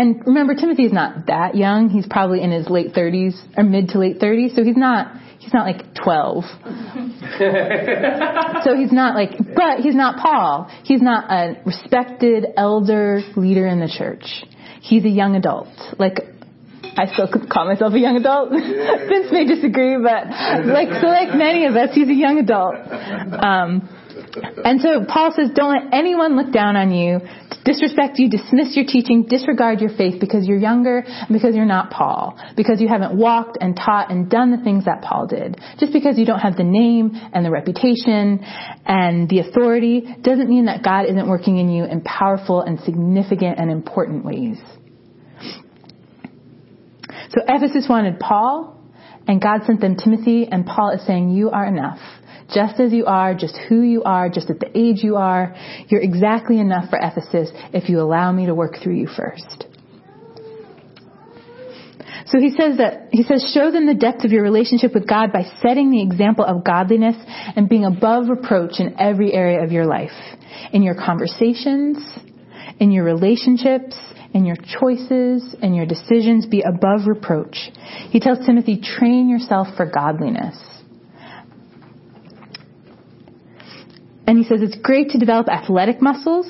And 0.00 0.26
remember, 0.26 0.54
Timothy 0.54 0.86
is 0.86 0.94
not 0.94 1.26
that 1.26 1.54
young. 1.54 1.90
He's 1.90 2.06
probably 2.08 2.40
in 2.40 2.50
his 2.50 2.70
late 2.70 2.94
30s 2.94 3.34
or 3.54 3.64
mid 3.64 3.90
to 3.90 3.98
late 3.98 4.18
30s, 4.18 4.56
so 4.56 4.64
he's 4.64 4.74
not 4.74 5.14
he's 5.38 5.52
not 5.52 5.66
like 5.66 5.94
12. 5.94 6.44
so 8.64 8.74
he's 8.74 8.92
not 8.92 9.14
like, 9.14 9.36
but 9.54 9.80
he's 9.80 9.94
not 9.94 10.16
Paul. 10.16 10.70
He's 10.84 11.02
not 11.02 11.30
a 11.30 11.60
respected 11.66 12.46
elder 12.56 13.20
leader 13.36 13.66
in 13.66 13.78
the 13.78 13.94
church. 13.94 14.24
He's 14.80 15.04
a 15.04 15.10
young 15.10 15.36
adult. 15.36 15.68
Like 15.98 16.20
I 16.96 17.04
still 17.12 17.28
call 17.28 17.66
myself 17.66 17.92
a 17.92 17.98
young 17.98 18.16
adult. 18.16 18.52
Vince 18.52 19.28
may 19.32 19.44
disagree, 19.44 19.98
but 20.02 20.28
like 20.64 20.98
so, 20.98 21.08
like 21.08 21.36
many 21.36 21.66
of 21.66 21.76
us, 21.76 21.90
he's 21.92 22.08
a 22.08 22.14
young 22.14 22.38
adult. 22.38 22.76
Um, 23.36 23.86
and 24.64 24.80
so 24.80 25.04
Paul 25.06 25.34
says, 25.36 25.50
don't 25.54 25.72
let 25.72 25.92
anyone 25.92 26.36
look 26.36 26.52
down 26.52 26.76
on 26.76 26.90
you, 26.90 27.20
disrespect 27.64 28.18
you, 28.18 28.28
dismiss 28.28 28.76
your 28.76 28.86
teaching, 28.86 29.26
disregard 29.28 29.80
your 29.80 29.90
faith 29.96 30.20
because 30.20 30.46
you're 30.46 30.58
younger 30.58 30.98
and 31.06 31.28
because 31.28 31.54
you're 31.54 31.64
not 31.64 31.90
Paul, 31.90 32.38
because 32.56 32.80
you 32.80 32.88
haven't 32.88 33.16
walked 33.16 33.58
and 33.60 33.76
taught 33.76 34.10
and 34.10 34.30
done 34.30 34.50
the 34.50 34.62
things 34.62 34.84
that 34.86 35.02
Paul 35.02 35.26
did. 35.26 35.60
Just 35.78 35.92
because 35.92 36.18
you 36.18 36.26
don't 36.26 36.40
have 36.40 36.56
the 36.56 36.64
name 36.64 37.12
and 37.32 37.44
the 37.44 37.50
reputation 37.50 38.40
and 38.86 39.28
the 39.28 39.40
authority 39.40 40.02
doesn't 40.22 40.48
mean 40.48 40.66
that 40.66 40.82
God 40.82 41.06
isn't 41.06 41.28
working 41.28 41.58
in 41.58 41.68
you 41.68 41.84
in 41.84 42.00
powerful 42.02 42.60
and 42.60 42.80
significant 42.80 43.58
and 43.58 43.70
important 43.70 44.24
ways. 44.24 44.58
So 47.30 47.42
Ephesus 47.46 47.86
wanted 47.88 48.18
Paul, 48.18 48.76
and 49.28 49.40
God 49.40 49.60
sent 49.64 49.80
them 49.80 49.96
Timothy, 49.96 50.48
and 50.50 50.66
Paul 50.66 50.90
is 50.90 51.06
saying, 51.06 51.30
You 51.30 51.50
are 51.50 51.64
enough. 51.64 52.00
Just 52.52 52.80
as 52.80 52.92
you 52.92 53.06
are, 53.06 53.34
just 53.34 53.56
who 53.68 53.82
you 53.82 54.02
are, 54.02 54.28
just 54.28 54.50
at 54.50 54.58
the 54.60 54.70
age 54.76 55.02
you 55.02 55.16
are, 55.16 55.54
you're 55.88 56.00
exactly 56.00 56.58
enough 56.58 56.90
for 56.90 56.98
Ephesus 57.00 57.50
if 57.72 57.88
you 57.88 58.00
allow 58.00 58.32
me 58.32 58.46
to 58.46 58.54
work 58.54 58.76
through 58.82 58.96
you 58.96 59.06
first. 59.06 59.66
So 62.26 62.38
he 62.38 62.50
says 62.50 62.78
that, 62.78 63.08
he 63.10 63.24
says, 63.24 63.50
show 63.52 63.72
them 63.72 63.86
the 63.86 63.94
depth 63.94 64.24
of 64.24 64.30
your 64.30 64.42
relationship 64.42 64.94
with 64.94 65.08
God 65.08 65.32
by 65.32 65.44
setting 65.62 65.90
the 65.90 66.02
example 66.02 66.44
of 66.44 66.64
godliness 66.64 67.16
and 67.56 67.68
being 67.68 67.84
above 67.84 68.28
reproach 68.28 68.78
in 68.78 69.00
every 69.00 69.32
area 69.32 69.64
of 69.64 69.72
your 69.72 69.86
life. 69.86 70.10
In 70.72 70.82
your 70.82 70.94
conversations, 70.94 71.98
in 72.78 72.92
your 72.92 73.04
relationships, 73.04 73.96
in 74.32 74.44
your 74.44 74.56
choices 74.56 75.54
in 75.60 75.74
your 75.74 75.86
decisions 75.86 76.46
be 76.46 76.62
above 76.62 77.06
reproach. 77.06 77.70
He 78.10 78.20
tells 78.20 78.44
Timothy, 78.46 78.80
train 78.80 79.28
yourself 79.28 79.68
for 79.76 79.86
godliness. 79.86 80.56
And 84.30 84.38
he 84.38 84.44
says 84.44 84.62
it's 84.62 84.76
great 84.76 85.10
to 85.10 85.18
develop 85.18 85.48
athletic 85.48 86.00
muscles. 86.00 86.46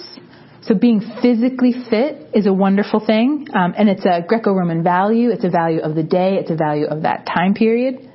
So 0.61 0.75
being 0.75 1.01
physically 1.23 1.73
fit 1.89 2.29
is 2.35 2.45
a 2.45 2.53
wonderful 2.53 3.01
thing. 3.01 3.47
Um, 3.55 3.73
and 3.75 3.89
it's 3.89 4.05
a 4.05 4.21
Greco-Roman 4.21 4.83
value. 4.83 5.31
It's 5.31 5.45
a 5.45 5.49
value 5.49 5.81
of 5.81 5.95
the 5.95 6.03
day. 6.03 6.35
It's 6.35 6.51
a 6.51 6.57
value 6.57 6.85
of 6.85 7.05
that 7.05 7.25
time 7.25 7.55
period. 7.55 8.07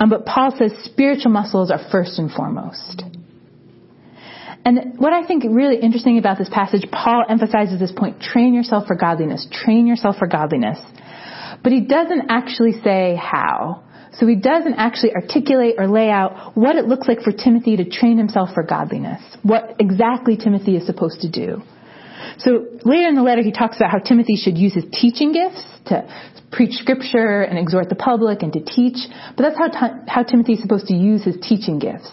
Um, 0.00 0.08
but 0.08 0.24
Paul 0.24 0.54
says 0.56 0.72
spiritual 0.84 1.32
muscles 1.32 1.70
are 1.70 1.80
first 1.92 2.18
and 2.18 2.30
foremost. 2.30 3.02
And 4.64 4.98
what 4.98 5.12
I 5.12 5.26
think 5.26 5.44
really 5.50 5.76
interesting 5.76 6.16
about 6.16 6.38
this 6.38 6.48
passage, 6.48 6.86
Paul 6.90 7.24
emphasizes 7.28 7.78
this 7.78 7.92
point, 7.92 8.22
train 8.22 8.54
yourself 8.54 8.86
for 8.86 8.96
godliness, 8.96 9.46
train 9.52 9.86
yourself 9.86 10.16
for 10.16 10.26
godliness. 10.26 10.78
But 11.62 11.72
he 11.72 11.82
doesn't 11.82 12.30
actually 12.30 12.80
say 12.82 13.20
how. 13.22 13.84
So 14.18 14.26
he 14.26 14.36
doesn't 14.36 14.74
actually 14.74 15.14
articulate 15.14 15.74
or 15.78 15.88
lay 15.88 16.10
out 16.10 16.56
what 16.56 16.76
it 16.76 16.86
looks 16.86 17.08
like 17.08 17.20
for 17.20 17.32
Timothy 17.32 17.76
to 17.76 17.88
train 17.88 18.16
himself 18.16 18.50
for 18.54 18.62
godliness, 18.62 19.20
what 19.42 19.76
exactly 19.78 20.36
Timothy 20.36 20.76
is 20.76 20.86
supposed 20.86 21.22
to 21.22 21.30
do. 21.30 21.62
So 22.38 22.66
later 22.84 23.08
in 23.08 23.14
the 23.14 23.22
letter, 23.22 23.42
he 23.42 23.52
talks 23.52 23.76
about 23.76 23.90
how 23.90 23.98
Timothy 23.98 24.36
should 24.36 24.56
use 24.56 24.74
his 24.74 24.84
teaching 24.92 25.32
gifts 25.32 25.62
to 25.86 26.08
preach 26.52 26.72
scripture 26.74 27.42
and 27.42 27.58
exhort 27.58 27.88
the 27.88 27.96
public 27.96 28.42
and 28.42 28.52
to 28.52 28.64
teach. 28.64 28.96
But 29.36 29.42
that's 29.42 29.58
how, 29.58 30.02
how 30.06 30.22
Timothy 30.22 30.54
is 30.54 30.62
supposed 30.62 30.86
to 30.86 30.94
use 30.94 31.24
his 31.24 31.36
teaching 31.42 31.78
gifts. 31.78 32.10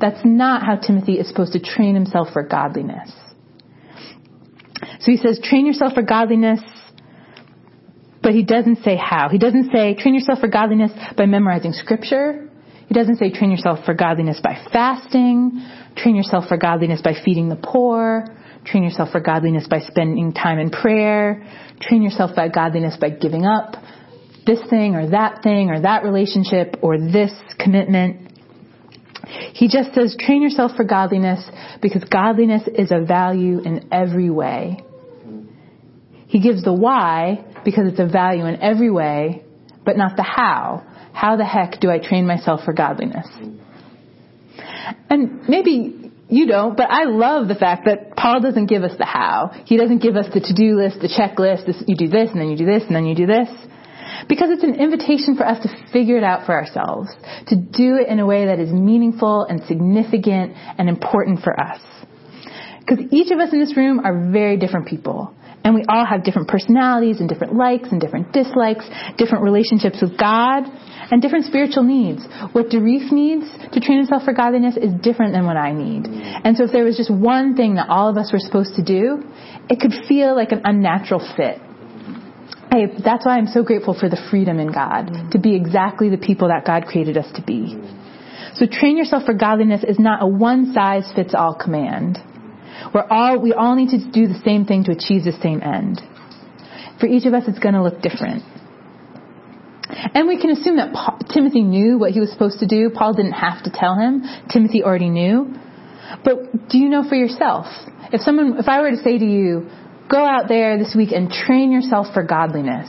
That's 0.00 0.20
not 0.24 0.62
how 0.62 0.76
Timothy 0.76 1.14
is 1.14 1.28
supposed 1.28 1.52
to 1.52 1.60
train 1.60 1.94
himself 1.94 2.28
for 2.32 2.42
godliness. 2.42 3.10
So 5.00 5.10
he 5.10 5.16
says, 5.16 5.40
train 5.42 5.66
yourself 5.66 5.94
for 5.94 6.02
godliness, 6.02 6.60
but 8.22 8.32
he 8.32 8.44
doesn't 8.44 8.82
say 8.82 8.96
how. 8.96 9.28
He 9.28 9.38
doesn't 9.38 9.70
say, 9.72 9.94
train 9.94 10.14
yourself 10.14 10.40
for 10.40 10.48
godliness 10.48 10.92
by 11.16 11.26
memorizing 11.26 11.72
scripture. 11.72 12.48
He 12.86 12.94
doesn't 12.94 13.16
say, 13.16 13.32
train 13.32 13.50
yourself 13.50 13.84
for 13.84 13.94
godliness 13.94 14.40
by 14.42 14.66
fasting. 14.72 15.64
Train 15.96 16.16
yourself 16.16 16.44
for 16.48 16.56
godliness 16.56 17.00
by 17.02 17.14
feeding 17.24 17.48
the 17.48 17.56
poor. 17.56 18.24
Train 18.64 18.82
yourself 18.82 19.10
for 19.10 19.20
godliness 19.20 19.66
by 19.68 19.80
spending 19.80 20.32
time 20.32 20.58
in 20.58 20.70
prayer. 20.70 21.46
Train 21.80 22.02
yourself 22.02 22.32
by 22.36 22.48
godliness 22.48 22.96
by 23.00 23.10
giving 23.10 23.46
up 23.46 23.76
this 24.46 24.60
thing 24.68 24.96
or 24.96 25.10
that 25.10 25.42
thing 25.42 25.70
or 25.70 25.80
that 25.80 26.02
relationship 26.02 26.76
or 26.82 26.98
this 26.98 27.32
commitment. 27.58 28.32
He 29.54 29.68
just 29.68 29.94
says, 29.94 30.16
train 30.18 30.42
yourself 30.42 30.72
for 30.76 30.84
godliness 30.84 31.48
because 31.80 32.02
godliness 32.04 32.62
is 32.66 32.90
a 32.90 33.04
value 33.04 33.60
in 33.60 33.88
every 33.92 34.30
way. 34.30 34.82
He 36.26 36.40
gives 36.40 36.62
the 36.62 36.72
why 36.72 37.44
because 37.64 37.86
it's 37.88 38.00
a 38.00 38.06
value 38.06 38.46
in 38.46 38.60
every 38.60 38.90
way, 38.90 39.44
but 39.84 39.96
not 39.96 40.16
the 40.16 40.22
how. 40.22 40.84
How 41.12 41.36
the 41.36 41.44
heck 41.44 41.80
do 41.80 41.90
I 41.90 41.98
train 41.98 42.26
myself 42.26 42.60
for 42.64 42.72
godliness? 42.72 43.26
And 45.08 45.48
maybe 45.48 46.12
you 46.28 46.46
don't, 46.46 46.76
but 46.76 46.88
I 46.88 47.04
love 47.04 47.48
the 47.48 47.54
fact 47.54 47.86
that 47.86 48.16
Paul 48.16 48.40
doesn't 48.40 48.66
give 48.66 48.84
us 48.84 48.96
the 48.96 49.04
how. 49.04 49.50
He 49.64 49.76
doesn't 49.76 49.98
give 49.98 50.16
us 50.16 50.26
the 50.32 50.40
to-do 50.40 50.76
list, 50.76 51.00
the 51.00 51.08
checklist, 51.08 51.66
this, 51.66 51.82
you 51.86 51.96
do 51.96 52.08
this 52.08 52.30
and 52.30 52.40
then 52.40 52.48
you 52.48 52.56
do 52.56 52.66
this 52.66 52.84
and 52.86 52.94
then 52.94 53.06
you 53.06 53.14
do 53.14 53.26
this. 53.26 53.48
Because 54.28 54.50
it's 54.50 54.62
an 54.62 54.76
invitation 54.76 55.36
for 55.36 55.46
us 55.46 55.62
to 55.62 55.68
figure 55.92 56.16
it 56.16 56.24
out 56.24 56.46
for 56.46 56.52
ourselves, 56.52 57.08
to 57.48 57.56
do 57.56 57.96
it 57.96 58.08
in 58.08 58.20
a 58.20 58.26
way 58.26 58.46
that 58.46 58.58
is 58.58 58.70
meaningful 58.70 59.44
and 59.44 59.62
significant 59.64 60.54
and 60.78 60.88
important 60.88 61.40
for 61.40 61.58
us. 61.58 61.80
Because 62.80 63.06
each 63.10 63.30
of 63.30 63.38
us 63.38 63.52
in 63.52 63.60
this 63.60 63.76
room 63.76 64.00
are 64.00 64.30
very 64.30 64.56
different 64.56 64.88
people. 64.88 65.34
And 65.62 65.74
we 65.74 65.84
all 65.88 66.06
have 66.06 66.24
different 66.24 66.48
personalities 66.48 67.20
and 67.20 67.28
different 67.28 67.54
likes 67.54 67.88
and 67.92 68.00
different 68.00 68.32
dislikes, 68.32 68.88
different 69.18 69.44
relationships 69.44 69.98
with 70.00 70.18
God, 70.18 70.64
and 71.10 71.20
different 71.20 71.44
spiritual 71.44 71.82
needs. 71.82 72.24
What 72.52 72.70
Dorif 72.70 73.12
needs 73.12 73.44
to 73.72 73.80
train 73.80 73.98
himself 73.98 74.22
for 74.24 74.32
godliness 74.32 74.76
is 74.76 74.92
different 75.02 75.34
than 75.34 75.44
what 75.44 75.56
I 75.56 75.72
need. 75.72 76.06
And 76.06 76.56
so 76.56 76.64
if 76.64 76.72
there 76.72 76.84
was 76.84 76.96
just 76.96 77.12
one 77.12 77.56
thing 77.56 77.74
that 77.74 77.88
all 77.88 78.08
of 78.08 78.16
us 78.16 78.32
were 78.32 78.38
supposed 78.38 78.74
to 78.76 78.84
do, 78.84 79.22
it 79.68 79.80
could 79.80 79.92
feel 80.08 80.34
like 80.34 80.52
an 80.52 80.62
unnatural 80.64 81.20
fit. 81.36 81.60
I, 82.72 82.86
that's 83.04 83.26
why 83.26 83.36
I'm 83.36 83.48
so 83.48 83.62
grateful 83.64 83.98
for 83.98 84.08
the 84.08 84.20
freedom 84.30 84.60
in 84.60 84.72
God 84.72 85.32
to 85.32 85.38
be 85.38 85.56
exactly 85.56 86.08
the 86.08 86.18
people 86.18 86.48
that 86.48 86.64
God 86.64 86.86
created 86.86 87.18
us 87.18 87.26
to 87.34 87.42
be. 87.42 87.76
So 88.54 88.66
train 88.66 88.96
yourself 88.96 89.24
for 89.24 89.34
godliness 89.34 89.84
is 89.86 89.98
not 89.98 90.22
a 90.22 90.26
one 90.26 90.72
size 90.72 91.10
fits 91.14 91.34
all 91.34 91.54
command. 91.54 92.18
We're 92.94 93.06
all, 93.08 93.40
we 93.40 93.52
all 93.52 93.76
need 93.76 93.90
to 93.90 94.10
do 94.10 94.26
the 94.26 94.40
same 94.44 94.64
thing 94.64 94.84
to 94.84 94.92
achieve 94.92 95.24
the 95.24 95.38
same 95.42 95.62
end. 95.62 96.00
For 97.00 97.06
each 97.06 97.26
of 97.26 97.34
us, 97.34 97.44
it's 97.46 97.58
going 97.58 97.74
to 97.74 97.82
look 97.82 98.00
different. 98.02 98.42
And 100.14 100.28
we 100.28 100.40
can 100.40 100.50
assume 100.50 100.76
that 100.76 100.92
Paul, 100.92 101.18
Timothy 101.32 101.62
knew 101.62 101.98
what 101.98 102.12
he 102.12 102.20
was 102.20 102.30
supposed 102.30 102.60
to 102.60 102.66
do. 102.66 102.90
Paul 102.90 103.14
didn't 103.14 103.32
have 103.32 103.64
to 103.64 103.70
tell 103.70 103.96
him. 103.96 104.22
Timothy 104.52 104.82
already 104.82 105.08
knew. 105.08 105.54
But 106.24 106.68
do 106.68 106.78
you 106.78 106.88
know 106.88 107.08
for 107.08 107.14
yourself? 107.14 107.66
If 108.12 108.20
someone, 108.20 108.58
if 108.58 108.68
I 108.68 108.80
were 108.80 108.90
to 108.90 108.96
say 108.96 109.18
to 109.18 109.24
you, 109.24 109.68
go 110.10 110.24
out 110.24 110.48
there 110.48 110.78
this 110.78 110.94
week 110.96 111.12
and 111.12 111.30
train 111.30 111.70
yourself 111.72 112.08
for 112.12 112.22
godliness, 112.24 112.88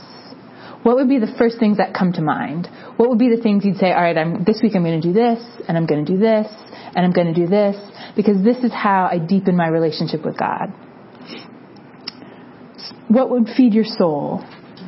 what 0.82 0.96
would 0.96 1.08
be 1.08 1.18
the 1.18 1.32
first 1.38 1.58
things 1.58 1.76
that 1.78 1.94
come 1.94 2.12
to 2.14 2.22
mind? 2.22 2.68
What 2.96 3.08
would 3.08 3.18
be 3.18 3.34
the 3.34 3.40
things 3.40 3.64
you'd 3.64 3.76
say, 3.76 3.92
all 3.92 4.02
right, 4.02 4.16
I'm, 4.16 4.44
this 4.44 4.60
week 4.62 4.72
I'm 4.74 4.82
going 4.82 5.00
to 5.00 5.06
do 5.06 5.12
this, 5.12 5.38
and 5.68 5.76
I'm 5.76 5.86
going 5.86 6.04
to 6.04 6.12
do 6.12 6.18
this, 6.18 6.46
and 6.94 7.04
I'm 7.04 7.12
going 7.12 7.32
to 7.32 7.34
do 7.34 7.46
this, 7.46 7.76
because 8.16 8.42
this 8.42 8.58
is 8.58 8.72
how 8.72 9.08
I 9.10 9.18
deepen 9.18 9.56
my 9.56 9.68
relationship 9.68 10.24
with 10.24 10.36
God. 10.38 10.72
What 13.08 13.30
would 13.30 13.48
feed 13.56 13.74
your 13.74 13.84
soul? 13.84 14.44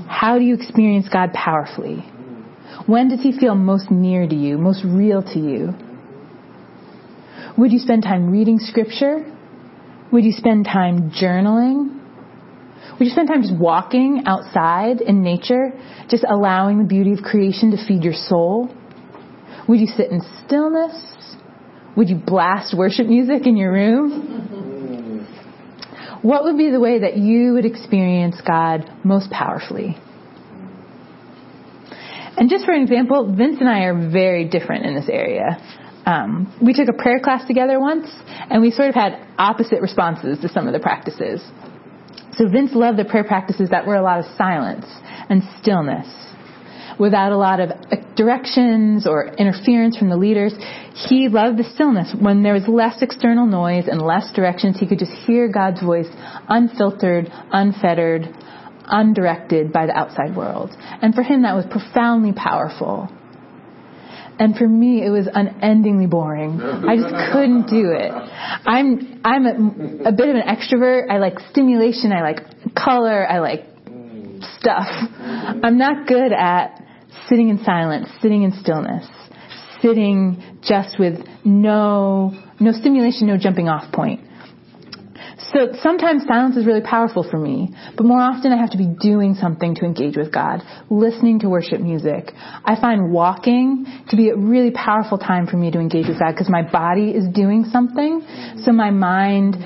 How 0.09 0.39
do 0.39 0.45
you 0.45 0.55
experience 0.55 1.09
God 1.09 1.33
powerfully? 1.33 1.97
When 2.87 3.09
does 3.09 3.21
He 3.21 3.39
feel 3.39 3.55
most 3.55 3.91
near 3.91 4.27
to 4.27 4.35
you, 4.35 4.59
most 4.59 4.85
real 4.85 5.23
to 5.23 5.39
you? 5.39 5.75
Would 7.57 7.71
you 7.71 7.79
spend 7.79 8.03
time 8.03 8.31
reading 8.31 8.59
Scripture? 8.59 9.25
Would 10.13 10.25
you 10.25 10.33
spend 10.33 10.65
time 10.65 11.11
journaling? 11.11 12.04
Would 12.99 13.07
you 13.07 13.11
spend 13.11 13.27
time 13.27 13.43
just 13.43 13.57
walking 13.57 14.23
outside 14.27 15.01
in 15.01 15.23
nature, 15.23 15.73
just 16.09 16.25
allowing 16.29 16.79
the 16.79 16.85
beauty 16.85 17.13
of 17.13 17.23
creation 17.23 17.73
to 17.73 17.87
feed 17.89 18.05
your 18.05 18.13
soul? 18.13 18.73
Would 19.69 19.81
you 19.81 19.89
sit 19.89 20.13
in 20.13 20.21
stillness? 20.47 20.95
Would 21.97 22.09
you 22.09 22.17
blast 22.17 22.77
worship 22.77 23.07
music 23.07 23.47
in 23.47 23.57
your 23.57 23.73
room? 23.73 25.27
What 26.23 26.45
would 26.45 26.57
be 26.57 26.71
the 26.71 26.81
way 26.81 27.01
that 27.01 27.17
you 27.17 27.55
would 27.55 27.65
experience 27.65 28.41
God 28.47 28.91
most 29.05 29.31
powerfully? 29.31 29.99
And 32.37 32.49
just 32.49 32.65
for 32.65 32.73
an 32.73 32.83
example, 32.83 33.35
Vince 33.37 33.57
and 33.61 33.69
I 33.69 33.81
are 33.81 34.11
very 34.11 34.49
different 34.49 34.87
in 34.87 34.95
this 34.95 35.09
area. 35.09 35.59
Um, 36.07 36.53
we 36.63 36.75
took 36.75 36.89
a 36.89 36.93
prayer 36.93 37.21
class 37.21 37.47
together 37.47 37.81
once, 37.81 38.09
and 38.51 38.63
we 38.63 38.71
sort 38.71 38.89
of 38.89 38.95
had 38.95 39.27
opposite 39.39 39.81
responses 39.81 40.39
to 40.41 40.49
some 40.49 40.67
of 40.67 40.73
the 40.73 40.81
practices. 40.81 41.41
So 42.37 42.49
Vince 42.49 42.73
loved 42.75 42.99
the 42.99 43.05
prayer 43.05 43.25
practices 43.25 43.71
that 43.71 43.87
were 43.87 43.97
a 43.97 44.03
lot 44.03 44.19
of 44.19 44.27
silence 44.37 44.87
and 45.29 45.43
stillness 45.61 46.07
without 46.99 47.33
a 47.33 47.37
lot 47.37 47.61
of 47.61 47.71
uh, 47.71 47.97
directions 48.17 49.07
or 49.07 49.27
interference 49.27 49.97
from 49.97 50.09
the 50.09 50.17
leaders. 50.17 50.55
He 51.09 51.29
loved 51.29 51.59
the 51.59 51.65
stillness. 51.75 52.15
When 52.19 52.43
there 52.43 52.55
was 52.55 52.69
less 52.69 53.03
external 53.03 53.47
noise 53.47 53.89
and 53.89 54.01
less 54.01 54.31
directions, 54.33 54.79
he 54.79 54.87
could 54.87 54.99
just 54.99 55.13
hear 55.27 55.49
God's 55.49 55.83
voice 55.83 56.09
unfiltered, 56.49 57.31
unfettered, 57.53 58.29
undirected 58.87 59.73
by 59.73 59.87
the 59.87 59.97
outside 59.97 60.37
world. 60.37 60.71
And 60.79 61.15
for 61.15 61.23
him, 61.23 61.43
that 61.43 61.55
was 61.55 61.67
profoundly 61.67 62.33
powerful. 62.33 63.11
And 64.39 64.57
for 64.57 64.67
me, 64.67 65.05
it 65.05 65.11
was 65.11 65.29
unendingly 65.33 66.07
boring. 66.07 66.61
I 66.61 66.97
just 66.97 67.15
couldn't 67.33 67.69
do 67.69 67.93
it. 67.93 68.11
I'm 68.11 69.21
I'm 69.25 69.47
a, 69.47 70.09
a 70.09 70.13
bit 70.13 70.29
of 70.29 70.37
an 70.37 70.43
extrovert. 70.43 71.11
I 71.11 71.19
like 71.19 71.39
stimulation. 71.51 72.13
I 72.13 72.23
like 72.23 72.75
color. 72.75 73.29
I 73.29 73.39
like 73.39 73.65
stuff. 74.59 74.89
I'm 74.89 75.79
not 75.79 76.09
good 76.09 76.33
at 76.33 76.83
sitting 77.29 77.49
in 77.49 77.63
silence, 77.65 78.09
sitting 78.21 78.43
in 78.43 78.53
stillness, 78.61 79.07
sitting 79.81 80.59
just 80.63 80.99
with 80.99 81.21
no 81.45 82.33
no 82.61 82.73
stimulation, 82.73 83.27
no 83.27 83.39
jumping 83.39 83.69
off 83.69 83.93
point. 83.93 84.21
So 85.53 85.73
sometimes 85.83 86.25
silence 86.27 86.57
is 86.57 86.65
really 86.65 86.81
powerful 86.81 87.29
for 87.29 87.39
me, 87.39 87.75
but 87.97 88.07
more 88.07 88.21
often 88.21 88.53
I 88.53 88.57
have 88.57 88.71
to 88.71 88.79
be 88.79 88.87
doing 88.87 89.35
something 89.35 89.75
to 89.75 89.85
engage 89.85 90.17
with 90.17 90.33
God, 90.33 90.63
listening 90.89 91.41
to 91.41 91.49
worship 91.49 91.81
music. 91.81 92.33
I 92.65 92.81
find 92.81 93.13
walking 93.13 93.85
to 94.09 94.17
be 94.17 94.31
a 94.31 94.37
really 94.37 94.71
powerful 94.71 95.19
time 95.19 95.47
for 95.47 95.57
me 95.57 95.71
to 95.71 95.79
engage 95.79 96.09
with 96.09 96.19
God 96.19 96.33
because 96.33 96.49
my 96.49 96.63
body 96.63 97.11
is 97.11 97.27
doing 97.29 97.65
something, 97.71 98.23
so 98.65 98.73
my 98.73 98.91
mind 98.91 99.57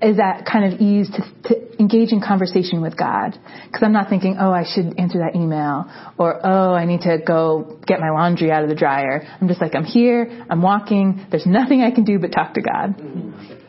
is 0.00 0.18
at 0.18 0.46
kind 0.46 0.72
of 0.72 0.80
ease 0.80 1.10
to, 1.10 1.48
to 1.48 1.80
engage 1.80 2.12
in 2.12 2.20
conversation 2.20 2.80
with 2.80 2.96
God. 2.96 3.38
Because 3.66 3.82
I'm 3.82 3.92
not 3.92 4.08
thinking, 4.08 4.36
oh, 4.40 4.52
I 4.52 4.64
should 4.64 4.98
answer 4.98 5.18
that 5.18 5.34
email, 5.34 5.90
or 6.18 6.40
oh, 6.44 6.74
I 6.74 6.86
need 6.86 7.02
to 7.02 7.18
go 7.26 7.78
get 7.86 8.00
my 8.00 8.10
laundry 8.10 8.50
out 8.50 8.62
of 8.62 8.68
the 8.68 8.74
dryer. 8.74 9.26
I'm 9.40 9.48
just 9.48 9.60
like, 9.60 9.74
I'm 9.74 9.84
here, 9.84 10.46
I'm 10.48 10.62
walking, 10.62 11.26
there's 11.30 11.46
nothing 11.46 11.82
I 11.82 11.90
can 11.90 12.04
do 12.04 12.18
but 12.18 12.32
talk 12.32 12.54
to 12.54 12.62
God. 12.62 13.65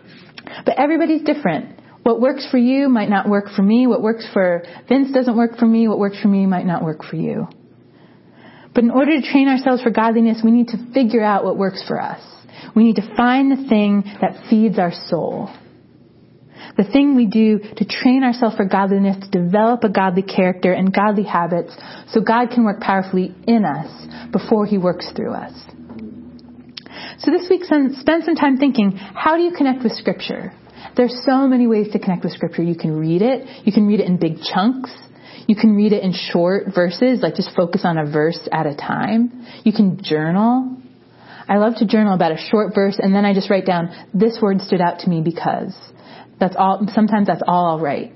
But 0.65 0.79
everybody's 0.79 1.23
different. 1.23 1.79
What 2.03 2.21
works 2.21 2.47
for 2.49 2.57
you 2.57 2.89
might 2.89 3.09
not 3.09 3.27
work 3.27 3.49
for 3.55 3.61
me. 3.61 3.87
What 3.87 4.01
works 4.01 4.25
for 4.31 4.63
Vince 4.87 5.11
doesn't 5.11 5.35
work 5.35 5.57
for 5.57 5.65
me. 5.65 5.87
What 5.87 5.99
works 5.99 6.21
for 6.21 6.29
me 6.29 6.45
might 6.45 6.65
not 6.65 6.83
work 6.83 7.03
for 7.03 7.17
you. 7.17 7.47
But 8.73 8.83
in 8.83 8.91
order 8.91 9.19
to 9.19 9.31
train 9.31 9.47
ourselves 9.47 9.81
for 9.81 9.89
godliness, 9.89 10.41
we 10.43 10.51
need 10.51 10.67
to 10.67 10.93
figure 10.93 11.23
out 11.23 11.43
what 11.43 11.57
works 11.57 11.83
for 11.87 11.99
us. 11.99 12.21
We 12.75 12.83
need 12.83 12.97
to 12.97 13.15
find 13.15 13.51
the 13.51 13.67
thing 13.67 14.03
that 14.21 14.47
feeds 14.49 14.77
our 14.79 14.91
soul. 15.09 15.49
The 16.77 16.83
thing 16.83 17.15
we 17.15 17.25
do 17.25 17.59
to 17.59 17.85
train 17.85 18.23
ourselves 18.23 18.55
for 18.55 18.65
godliness, 18.65 19.17
to 19.17 19.43
develop 19.43 19.83
a 19.83 19.89
godly 19.89 20.21
character 20.21 20.73
and 20.73 20.93
godly 20.93 21.23
habits 21.23 21.75
so 22.09 22.21
God 22.21 22.51
can 22.51 22.65
work 22.65 22.79
powerfully 22.79 23.33
in 23.47 23.65
us 23.65 24.31
before 24.31 24.65
He 24.65 24.77
works 24.77 25.11
through 25.15 25.33
us. 25.33 25.53
So 27.19 27.31
this 27.31 27.47
week, 27.49 27.63
spend 27.63 28.23
some 28.23 28.35
time 28.35 28.57
thinking, 28.57 28.91
how 28.91 29.35
do 29.35 29.43
you 29.43 29.51
connect 29.51 29.83
with 29.83 29.93
Scripture? 29.93 30.53
There's 30.95 31.15
so 31.25 31.47
many 31.47 31.67
ways 31.67 31.91
to 31.93 31.99
connect 31.99 32.23
with 32.23 32.33
Scripture. 32.33 32.63
You 32.63 32.75
can 32.75 32.97
read 32.97 33.21
it. 33.21 33.65
You 33.65 33.71
can 33.71 33.87
read 33.87 33.99
it 33.99 34.07
in 34.07 34.17
big 34.17 34.37
chunks. 34.41 34.91
You 35.47 35.55
can 35.55 35.75
read 35.75 35.93
it 35.93 36.03
in 36.03 36.11
short 36.13 36.65
verses, 36.75 37.21
like 37.21 37.35
just 37.35 37.55
focus 37.55 37.81
on 37.85 37.97
a 37.97 38.05
verse 38.05 38.47
at 38.51 38.65
a 38.65 38.75
time. 38.75 39.45
You 39.63 39.71
can 39.71 40.03
journal. 40.03 40.77
I 41.47 41.57
love 41.57 41.75
to 41.77 41.85
journal 41.85 42.13
about 42.13 42.33
a 42.33 42.37
short 42.37 42.75
verse 42.75 42.99
and 42.99 43.15
then 43.15 43.23
I 43.23 43.33
just 43.33 43.49
write 43.49 43.65
down, 43.65 43.89
this 44.13 44.39
word 44.41 44.59
stood 44.61 44.81
out 44.81 44.99
to 44.99 45.09
me 45.09 45.21
because. 45.21 45.73
That's 46.39 46.55
all, 46.57 46.85
sometimes 46.93 47.27
that's 47.27 47.41
all 47.47 47.65
I'll 47.65 47.79
write. 47.79 48.13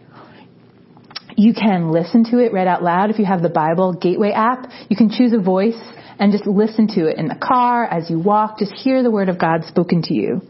You 1.38 1.54
can 1.54 1.92
listen 1.92 2.24
to 2.26 2.40
it 2.40 2.54
read 2.54 2.68
out 2.68 2.84
loud 2.84 3.10
if 3.10 3.20
you 3.20 3.26
have 3.26 3.42
the 3.42 3.50
Bible 3.50 3.94
Gateway 3.94 4.32
app. 4.32 4.70
You 4.90 4.96
can 4.96 5.10
choose 5.10 5.34
a 5.34 5.40
voice 5.40 5.80
and 6.20 6.32
just 6.32 6.46
listen 6.46 6.88
to 6.90 7.08
it 7.08 7.18
in 7.18 7.28
the 7.28 7.36
car, 7.36 7.86
as 7.86 8.10
you 8.10 8.20
walk, 8.20 8.60
just 8.60 8.74
hear 8.74 9.02
the 9.02 9.12
Word 9.12 9.30
of 9.30 9.40
God 9.40 9.64
spoken 9.66 10.02
to 10.04 10.14
you. 10.14 10.42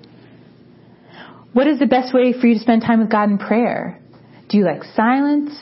What 1.54 1.68
is 1.68 1.80
the 1.80 1.86
best 1.86 2.14
way 2.14 2.34
for 2.34 2.48
you 2.48 2.56
to 2.56 2.60
spend 2.60 2.82
time 2.82 3.00
with 3.00 3.10
God 3.10 3.30
in 3.30 3.38
prayer? 3.38 4.00
Do 4.50 4.58
you 4.58 4.66
like 4.66 4.84
silence? 4.96 5.54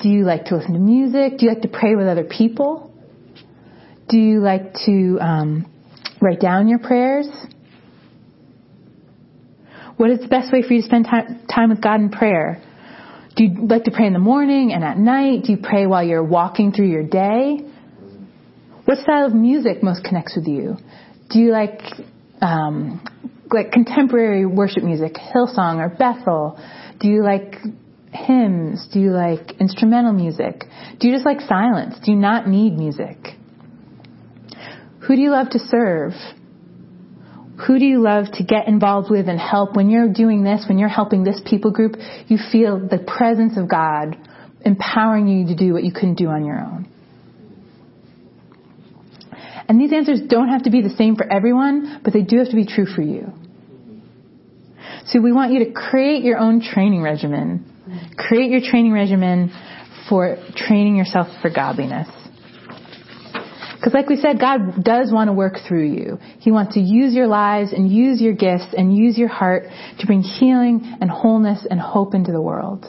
Do 0.00 0.08
you 0.08 0.24
like 0.24 0.46
to 0.46 0.56
listen 0.56 0.74
to 0.74 0.78
music? 0.78 1.38
Do 1.38 1.46
you 1.46 1.52
like 1.52 1.62
to 1.62 1.68
pray 1.68 1.96
with 1.96 2.06
other 2.06 2.24
people? 2.24 2.92
Do 4.08 4.18
you 4.18 4.40
like 4.40 4.74
to 4.86 5.18
um, 5.20 5.72
write 6.20 6.40
down 6.40 6.68
your 6.68 6.78
prayers? 6.78 7.28
What 9.96 10.10
is 10.10 10.20
the 10.20 10.28
best 10.28 10.52
way 10.52 10.62
for 10.62 10.72
you 10.72 10.82
to 10.82 10.86
spend 10.86 11.06
time, 11.06 11.40
time 11.52 11.70
with 11.70 11.82
God 11.82 12.00
in 12.00 12.10
prayer? 12.10 12.62
Do 13.38 13.44
you 13.44 13.68
like 13.68 13.84
to 13.84 13.92
pray 13.92 14.04
in 14.08 14.12
the 14.12 14.18
morning 14.18 14.72
and 14.72 14.82
at 14.82 14.98
night? 14.98 15.44
Do 15.44 15.52
you 15.52 15.58
pray 15.62 15.86
while 15.86 16.02
you're 16.02 16.24
walking 16.24 16.72
through 16.72 16.88
your 16.88 17.04
day? 17.04 17.60
What 18.84 18.98
style 18.98 19.26
of 19.26 19.32
music 19.32 19.80
most 19.80 20.02
connects 20.02 20.34
with 20.34 20.48
you? 20.48 20.76
Do 21.30 21.38
you 21.38 21.52
like 21.52 21.80
um, 22.42 23.00
like 23.52 23.70
contemporary 23.70 24.44
worship 24.44 24.82
music, 24.82 25.14
Hillsong 25.14 25.76
or 25.76 25.88
Bethel? 25.88 26.58
Do 26.98 27.06
you 27.06 27.22
like 27.22 27.54
hymns? 28.12 28.88
Do 28.92 28.98
you 28.98 29.12
like 29.12 29.52
instrumental 29.60 30.12
music? 30.12 30.64
Do 30.98 31.06
you 31.06 31.14
just 31.14 31.24
like 31.24 31.40
silence? 31.42 31.94
Do 32.04 32.10
you 32.10 32.18
not 32.18 32.48
need 32.48 32.76
music? 32.76 33.18
Who 35.06 35.14
do 35.14 35.22
you 35.22 35.30
love 35.30 35.50
to 35.50 35.60
serve? 35.60 36.10
Who 37.66 37.78
do 37.78 37.84
you 37.84 38.00
love 38.00 38.26
to 38.34 38.44
get 38.44 38.68
involved 38.68 39.10
with 39.10 39.28
and 39.28 39.38
help? 39.38 39.74
When 39.74 39.90
you're 39.90 40.12
doing 40.12 40.44
this, 40.44 40.64
when 40.68 40.78
you're 40.78 40.88
helping 40.88 41.24
this 41.24 41.40
people 41.44 41.72
group, 41.72 41.96
you 42.28 42.38
feel 42.52 42.78
the 42.78 42.98
presence 42.98 43.56
of 43.56 43.68
God 43.68 44.16
empowering 44.64 45.26
you 45.28 45.46
to 45.48 45.56
do 45.56 45.72
what 45.72 45.82
you 45.82 45.92
couldn't 45.92 46.16
do 46.16 46.28
on 46.28 46.44
your 46.44 46.60
own. 46.60 46.88
And 49.68 49.80
these 49.80 49.92
answers 49.92 50.20
don't 50.26 50.48
have 50.48 50.62
to 50.64 50.70
be 50.70 50.82
the 50.82 50.94
same 50.96 51.16
for 51.16 51.30
everyone, 51.30 52.00
but 52.02 52.12
they 52.12 52.22
do 52.22 52.38
have 52.38 52.48
to 52.48 52.56
be 52.56 52.64
true 52.64 52.86
for 52.86 53.02
you. 53.02 53.32
So 55.06 55.20
we 55.20 55.32
want 55.32 55.52
you 55.52 55.64
to 55.66 55.72
create 55.72 56.22
your 56.22 56.38
own 56.38 56.62
training 56.62 57.02
regimen. 57.02 57.64
Create 58.16 58.50
your 58.50 58.60
training 58.60 58.92
regimen 58.92 59.52
for 60.08 60.36
training 60.54 60.96
yourself 60.96 61.28
for 61.42 61.50
godliness. 61.50 62.08
Because 63.78 63.94
like 63.94 64.08
we 64.08 64.16
said, 64.16 64.40
God 64.40 64.82
does 64.82 65.12
want 65.12 65.28
to 65.28 65.32
work 65.32 65.54
through 65.66 65.86
you. 65.86 66.18
He 66.40 66.50
wants 66.50 66.74
to 66.74 66.80
use 66.80 67.14
your 67.14 67.28
lives 67.28 67.72
and 67.72 67.88
use 67.88 68.20
your 68.20 68.34
gifts 68.34 68.74
and 68.76 68.96
use 68.96 69.16
your 69.16 69.28
heart 69.28 69.64
to 70.00 70.06
bring 70.06 70.20
healing 70.20 70.96
and 71.00 71.08
wholeness 71.08 71.64
and 71.70 71.78
hope 71.78 72.12
into 72.12 72.32
the 72.32 72.42
world. 72.42 72.86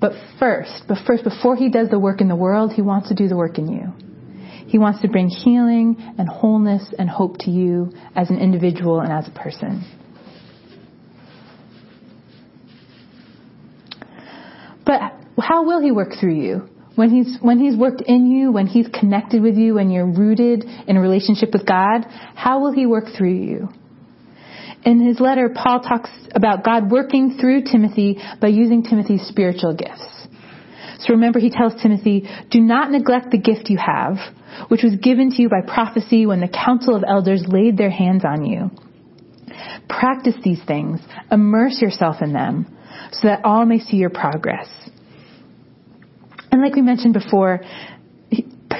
But 0.00 0.12
first, 0.38 0.84
but 0.86 0.98
first, 1.04 1.24
before 1.24 1.56
He 1.56 1.68
does 1.68 1.90
the 1.90 1.98
work 1.98 2.20
in 2.20 2.28
the 2.28 2.36
world, 2.36 2.72
He 2.72 2.82
wants 2.82 3.08
to 3.08 3.14
do 3.14 3.26
the 3.26 3.36
work 3.36 3.58
in 3.58 3.68
you. 3.68 3.92
He 4.68 4.78
wants 4.78 5.00
to 5.02 5.08
bring 5.08 5.28
healing 5.28 5.96
and 6.16 6.28
wholeness 6.28 6.94
and 6.96 7.10
hope 7.10 7.38
to 7.40 7.50
you 7.50 7.92
as 8.14 8.30
an 8.30 8.38
individual 8.38 9.00
and 9.00 9.12
as 9.12 9.26
a 9.26 9.32
person. 9.32 9.84
But 14.84 15.00
how 15.40 15.64
will 15.64 15.80
He 15.80 15.90
work 15.90 16.10
through 16.20 16.34
you? 16.34 16.68
When 16.96 17.10
he's, 17.10 17.36
when 17.40 17.58
he's 17.58 17.76
worked 17.76 18.00
in 18.00 18.30
you, 18.30 18.50
when 18.50 18.66
he's 18.66 18.88
connected 18.88 19.42
with 19.42 19.56
you, 19.56 19.74
when 19.74 19.90
you're 19.90 20.06
rooted 20.10 20.64
in 20.64 20.96
a 20.96 21.00
relationship 21.00 21.50
with 21.52 21.66
God, 21.66 22.06
how 22.34 22.60
will 22.60 22.72
he 22.72 22.86
work 22.86 23.04
through 23.16 23.34
you? 23.34 23.68
In 24.84 25.06
his 25.06 25.20
letter, 25.20 25.50
Paul 25.54 25.80
talks 25.80 26.10
about 26.34 26.64
God 26.64 26.90
working 26.90 27.36
through 27.38 27.64
Timothy 27.64 28.18
by 28.40 28.48
using 28.48 28.82
Timothy's 28.82 29.26
spiritual 29.26 29.74
gifts. 29.74 30.26
So 31.00 31.12
remember, 31.14 31.38
he 31.38 31.50
tells 31.50 31.74
Timothy, 31.82 32.26
do 32.50 32.60
not 32.60 32.90
neglect 32.90 33.30
the 33.30 33.38
gift 33.38 33.68
you 33.68 33.78
have, 33.78 34.16
which 34.68 34.82
was 34.82 34.96
given 34.96 35.30
to 35.30 35.42
you 35.42 35.48
by 35.50 35.60
prophecy 35.60 36.24
when 36.24 36.40
the 36.40 36.48
council 36.48 36.96
of 36.96 37.04
elders 37.06 37.44
laid 37.46 37.76
their 37.76 37.90
hands 37.90 38.24
on 38.24 38.46
you. 38.46 38.70
Practice 39.88 40.34
these 40.42 40.62
things, 40.64 41.00
immerse 41.30 41.82
yourself 41.82 42.16
in 42.22 42.32
them, 42.32 42.66
so 43.12 43.28
that 43.28 43.44
all 43.44 43.66
may 43.66 43.78
see 43.78 43.98
your 43.98 44.10
progress. 44.10 44.68
And 46.56 46.64
like 46.64 46.74
we 46.74 46.80
mentioned 46.80 47.12
before, 47.12 47.60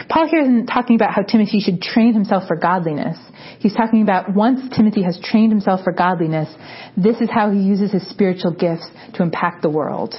Paul 0.09 0.29
here 0.31 0.41
isn't 0.41 0.65
talking 0.65 0.97
about 0.97 1.13
how 1.13 1.21
Timothy 1.21 1.61
should 1.61 1.83
train 1.83 2.15
himself 2.15 2.45
for 2.49 2.57
godliness. 2.57 3.19
He's 3.59 3.75
talking 3.75 4.01
about 4.01 4.35
once 4.35 4.75
Timothy 4.75 5.03
has 5.03 5.21
trained 5.23 5.53
himself 5.53 5.85
for 5.85 5.93
godliness, 5.93 6.49
this 6.97 7.21
is 7.21 7.29
how 7.31 7.51
he 7.51 7.59
uses 7.59 7.93
his 7.93 8.09
spiritual 8.09 8.53
gifts 8.53 8.89
to 9.13 9.23
impact 9.23 9.61
the 9.61 9.69
world. 9.69 10.15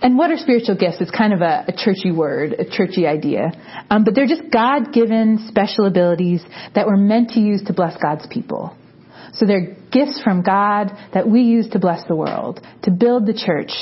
And 0.00 0.16
what 0.16 0.30
are 0.30 0.36
spiritual 0.36 0.76
gifts? 0.76 0.98
It's 1.00 1.10
kind 1.10 1.32
of 1.32 1.40
a, 1.40 1.64
a 1.66 1.72
churchy 1.76 2.12
word, 2.12 2.52
a 2.52 2.64
churchy 2.64 3.04
idea. 3.04 3.50
Um, 3.90 4.04
but 4.04 4.14
they're 4.14 4.28
just 4.28 4.52
God 4.52 4.92
given 4.92 5.46
special 5.48 5.86
abilities 5.86 6.44
that 6.76 6.86
we're 6.86 6.96
meant 6.96 7.30
to 7.30 7.40
use 7.40 7.64
to 7.64 7.72
bless 7.72 8.00
God's 8.00 8.28
people. 8.30 8.76
So 9.32 9.46
they're 9.46 9.74
gifts 9.90 10.20
from 10.22 10.42
God 10.42 10.92
that 11.12 11.28
we 11.28 11.42
use 11.42 11.68
to 11.70 11.80
bless 11.80 12.06
the 12.06 12.14
world, 12.14 12.64
to 12.84 12.92
build 12.92 13.26
the 13.26 13.34
church, 13.34 13.72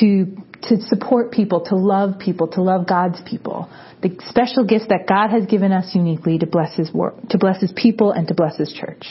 to 0.00 0.36
to 0.66 0.80
support 0.82 1.32
people, 1.32 1.64
to 1.66 1.76
love 1.76 2.18
people, 2.18 2.48
to 2.48 2.62
love 2.62 2.86
God's 2.86 3.20
people. 3.28 3.68
The 4.02 4.16
special 4.28 4.64
gifts 4.64 4.86
that 4.88 5.06
God 5.08 5.30
has 5.30 5.46
given 5.46 5.72
us 5.72 5.94
uniquely 5.94 6.38
to 6.38 6.46
bless 6.46 6.76
His 6.76 6.92
work, 6.92 7.14
to 7.30 7.38
bless 7.38 7.60
His 7.60 7.72
people 7.74 8.12
and 8.12 8.28
to 8.28 8.34
bless 8.34 8.56
His 8.56 8.72
church. 8.72 9.06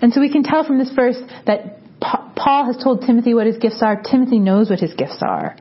And 0.00 0.12
so 0.12 0.20
we 0.20 0.32
can 0.32 0.42
tell 0.42 0.64
from 0.64 0.78
this 0.78 0.90
verse 0.94 1.18
that 1.46 1.78
Paul 2.00 2.66
has 2.66 2.82
told 2.82 3.02
Timothy 3.02 3.34
what 3.34 3.46
his 3.46 3.56
gifts 3.56 3.82
are. 3.82 4.02
Timothy 4.02 4.38
knows 4.38 4.68
what 4.68 4.80
his 4.80 4.94
gifts 4.94 5.22
are. 5.22 5.56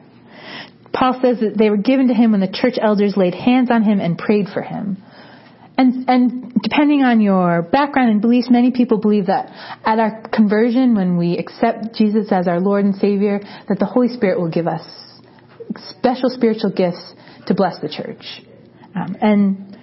Paul 0.94 1.20
says 1.22 1.40
that 1.40 1.58
they 1.58 1.70
were 1.70 1.78
given 1.78 2.08
to 2.08 2.14
him 2.14 2.32
when 2.32 2.42
the 2.42 2.52
church 2.52 2.76
elders 2.82 3.16
laid 3.18 3.34
hands 3.34 3.70
on 3.72 3.84
him 3.84 4.00
and 4.00 4.18
prayed 4.18 4.48
for 4.54 4.62
him. 4.62 5.02
And, 5.78 6.10
and 6.10 6.45
depending 6.62 7.04
on 7.04 7.22
your 7.22 7.62
background 7.62 8.12
and 8.12 8.22
beliefs, 8.22 8.48
many 8.50 8.72
people 8.72 8.98
believe 8.98 9.28
that 9.28 9.52
at 9.84 10.00
our 10.00 10.28
conversion, 10.30 10.96
when 10.96 11.18
we 11.18 11.38
accept 11.38 11.96
Jesus 11.96 12.32
as 12.32 12.48
our 12.48 12.60
Lord 12.60 12.86
and 12.86 12.96
Savior, 12.96 13.40
that 13.68 13.80
the 13.80 13.86
Holy 13.86 14.08
Spirit 14.08 14.40
will 14.40 14.50
give 14.50 14.68
us 14.68 14.82
special 15.90 16.30
spiritual 16.30 16.72
gifts 16.72 17.14
to 17.48 17.54
bless 17.54 17.80
the 17.82 17.90
church. 17.90 18.26
Um, 18.96 19.18
and 19.22 19.78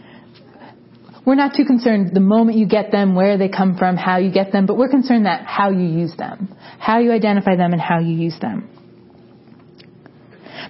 we're 1.27 1.37
not 1.37 1.55
too 1.55 1.65
concerned 1.65 2.15
the 2.15 2.21
moment 2.21 2.59
you 2.59 2.67
get 2.67 2.91
them, 2.91 3.15
where 3.15 3.39
they 3.39 3.49
come 3.49 3.77
from, 3.77 3.97
how 3.97 4.19
you 4.19 4.33
get 4.33 4.51
them, 4.51 4.67
but 4.67 4.77
we're 4.77 4.89
concerned 4.89 5.27
that 5.27 5.45
how 5.47 5.71
you 5.71 5.87
use 5.87 6.17
them, 6.17 6.57
how 6.79 6.99
you 6.99 7.13
identify 7.13 7.55
them 7.55 7.73
and 7.73 7.81
how 7.81 8.01
you 8.01 8.15
use 8.17 8.39
them. 8.41 8.69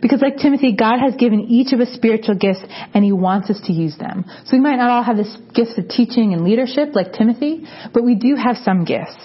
Because 0.03 0.21
like 0.21 0.37
Timothy, 0.37 0.73
God 0.73 0.99
has 0.99 1.15
given 1.15 1.41
each 1.43 1.73
of 1.73 1.81
us 1.81 1.89
spiritual 1.95 2.35
gifts 2.35 2.61
and 2.93 3.05
He 3.05 3.13
wants 3.13 3.49
us 3.49 3.61
to 3.67 3.73
use 3.73 3.97
them. 3.97 4.25
So 4.45 4.57
we 4.57 4.61
might 4.61 4.77
not 4.77 4.91
all 4.91 5.03
have 5.03 5.17
the 5.17 5.29
gifts 5.55 5.79
of 5.79 5.89
teaching 5.89 6.35
and 6.35 6.45
leadership 6.45 6.91
like 6.93 7.13
Timothy, 7.13 7.65
but 7.95 8.03
we 8.03 8.17
do 8.17 8.35
have 8.35 8.57
some 8.65 8.85
gifts. 8.85 9.17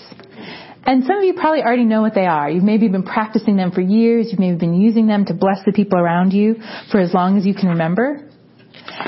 And 0.86 1.04
some 1.04 1.18
of 1.18 1.24
you 1.26 1.34
probably 1.34 1.64
already 1.64 1.84
know 1.84 2.02
what 2.02 2.14
they 2.14 2.28
are. 2.28 2.50
You've 2.50 2.64
maybe 2.64 2.88
been 2.88 3.04
practicing 3.04 3.58
them 3.58 3.72
for 3.72 3.82
years. 3.82 4.28
You've 4.30 4.40
maybe 4.40 4.56
been 4.56 4.80
using 4.80 5.08
them 5.08 5.26
to 5.26 5.34
bless 5.34 5.58
the 5.66 5.74
people 5.74 6.00
around 6.00 6.32
you 6.32 6.56
for 6.92 7.02
as 7.02 7.14
long 7.14 7.38
as 7.38 7.46
you 7.46 7.54
can 7.54 7.70
remember. 7.70 8.30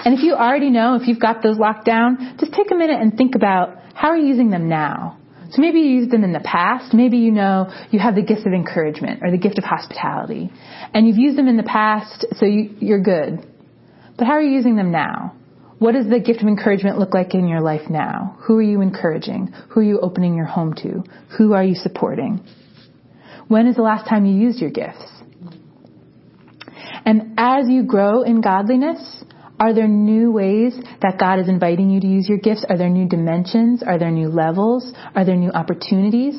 And 0.03 0.13
if 0.13 0.21
you 0.21 0.33
already 0.33 0.71
know, 0.71 0.95
if 0.95 1.07
you've 1.07 1.21
got 1.21 1.41
those 1.41 1.57
locked 1.57 1.85
down, 1.85 2.35
just 2.39 2.51
take 2.51 2.71
a 2.71 2.75
minute 2.75 2.99
and 2.99 3.15
think 3.15 3.35
about 3.35 3.77
how 3.93 4.09
are 4.09 4.17
you 4.17 4.27
using 4.27 4.49
them 4.49 4.67
now? 4.67 5.18
So 5.51 5.61
maybe 5.61 5.79
you 5.79 5.99
used 5.99 6.11
them 6.11 6.23
in 6.23 6.33
the 6.33 6.39
past. 6.39 6.93
Maybe 6.93 7.17
you 7.17 7.31
know 7.31 7.71
you 7.91 7.99
have 7.99 8.15
the 8.15 8.21
gift 8.21 8.45
of 8.45 8.53
encouragement 8.53 9.21
or 9.23 9.31
the 9.31 9.37
gift 9.37 9.57
of 9.57 9.63
hospitality. 9.63 10.51
And 10.93 11.07
you've 11.07 11.17
used 11.17 11.37
them 11.37 11.47
in 11.47 11.57
the 11.57 11.63
past, 11.63 12.25
so 12.35 12.45
you, 12.45 12.75
you're 12.79 13.01
good. 13.01 13.45
But 14.17 14.27
how 14.27 14.33
are 14.33 14.41
you 14.41 14.51
using 14.51 14.75
them 14.75 14.91
now? 14.91 15.35
What 15.79 15.93
does 15.93 16.07
the 16.09 16.19
gift 16.19 16.41
of 16.41 16.47
encouragement 16.47 16.99
look 16.99 17.13
like 17.13 17.33
in 17.33 17.47
your 17.47 17.61
life 17.61 17.89
now? 17.89 18.37
Who 18.41 18.57
are 18.57 18.61
you 18.61 18.81
encouraging? 18.81 19.53
Who 19.69 19.79
are 19.79 19.83
you 19.83 19.99
opening 20.01 20.35
your 20.35 20.45
home 20.45 20.73
to? 20.83 21.03
Who 21.37 21.53
are 21.53 21.63
you 21.63 21.75
supporting? 21.75 22.45
When 23.47 23.65
is 23.65 23.77
the 23.77 23.81
last 23.81 24.07
time 24.07 24.25
you 24.25 24.35
used 24.35 24.59
your 24.59 24.71
gifts? 24.71 25.05
And 27.05 27.35
as 27.37 27.69
you 27.69 27.83
grow 27.83 28.23
in 28.23 28.41
godliness, 28.41 29.23
are 29.59 29.73
there 29.73 29.87
new 29.87 30.31
ways 30.31 30.73
that 31.01 31.17
God 31.19 31.39
is 31.39 31.49
inviting 31.49 31.89
you 31.89 31.99
to 31.99 32.07
use 32.07 32.29
your 32.29 32.37
gifts? 32.37 32.65
Are 32.69 32.77
there 32.77 32.89
new 32.89 33.07
dimensions? 33.07 33.83
Are 33.83 33.99
there 33.99 34.11
new 34.11 34.29
levels? 34.29 34.91
Are 35.15 35.25
there 35.25 35.35
new 35.35 35.51
opportunities 35.51 36.35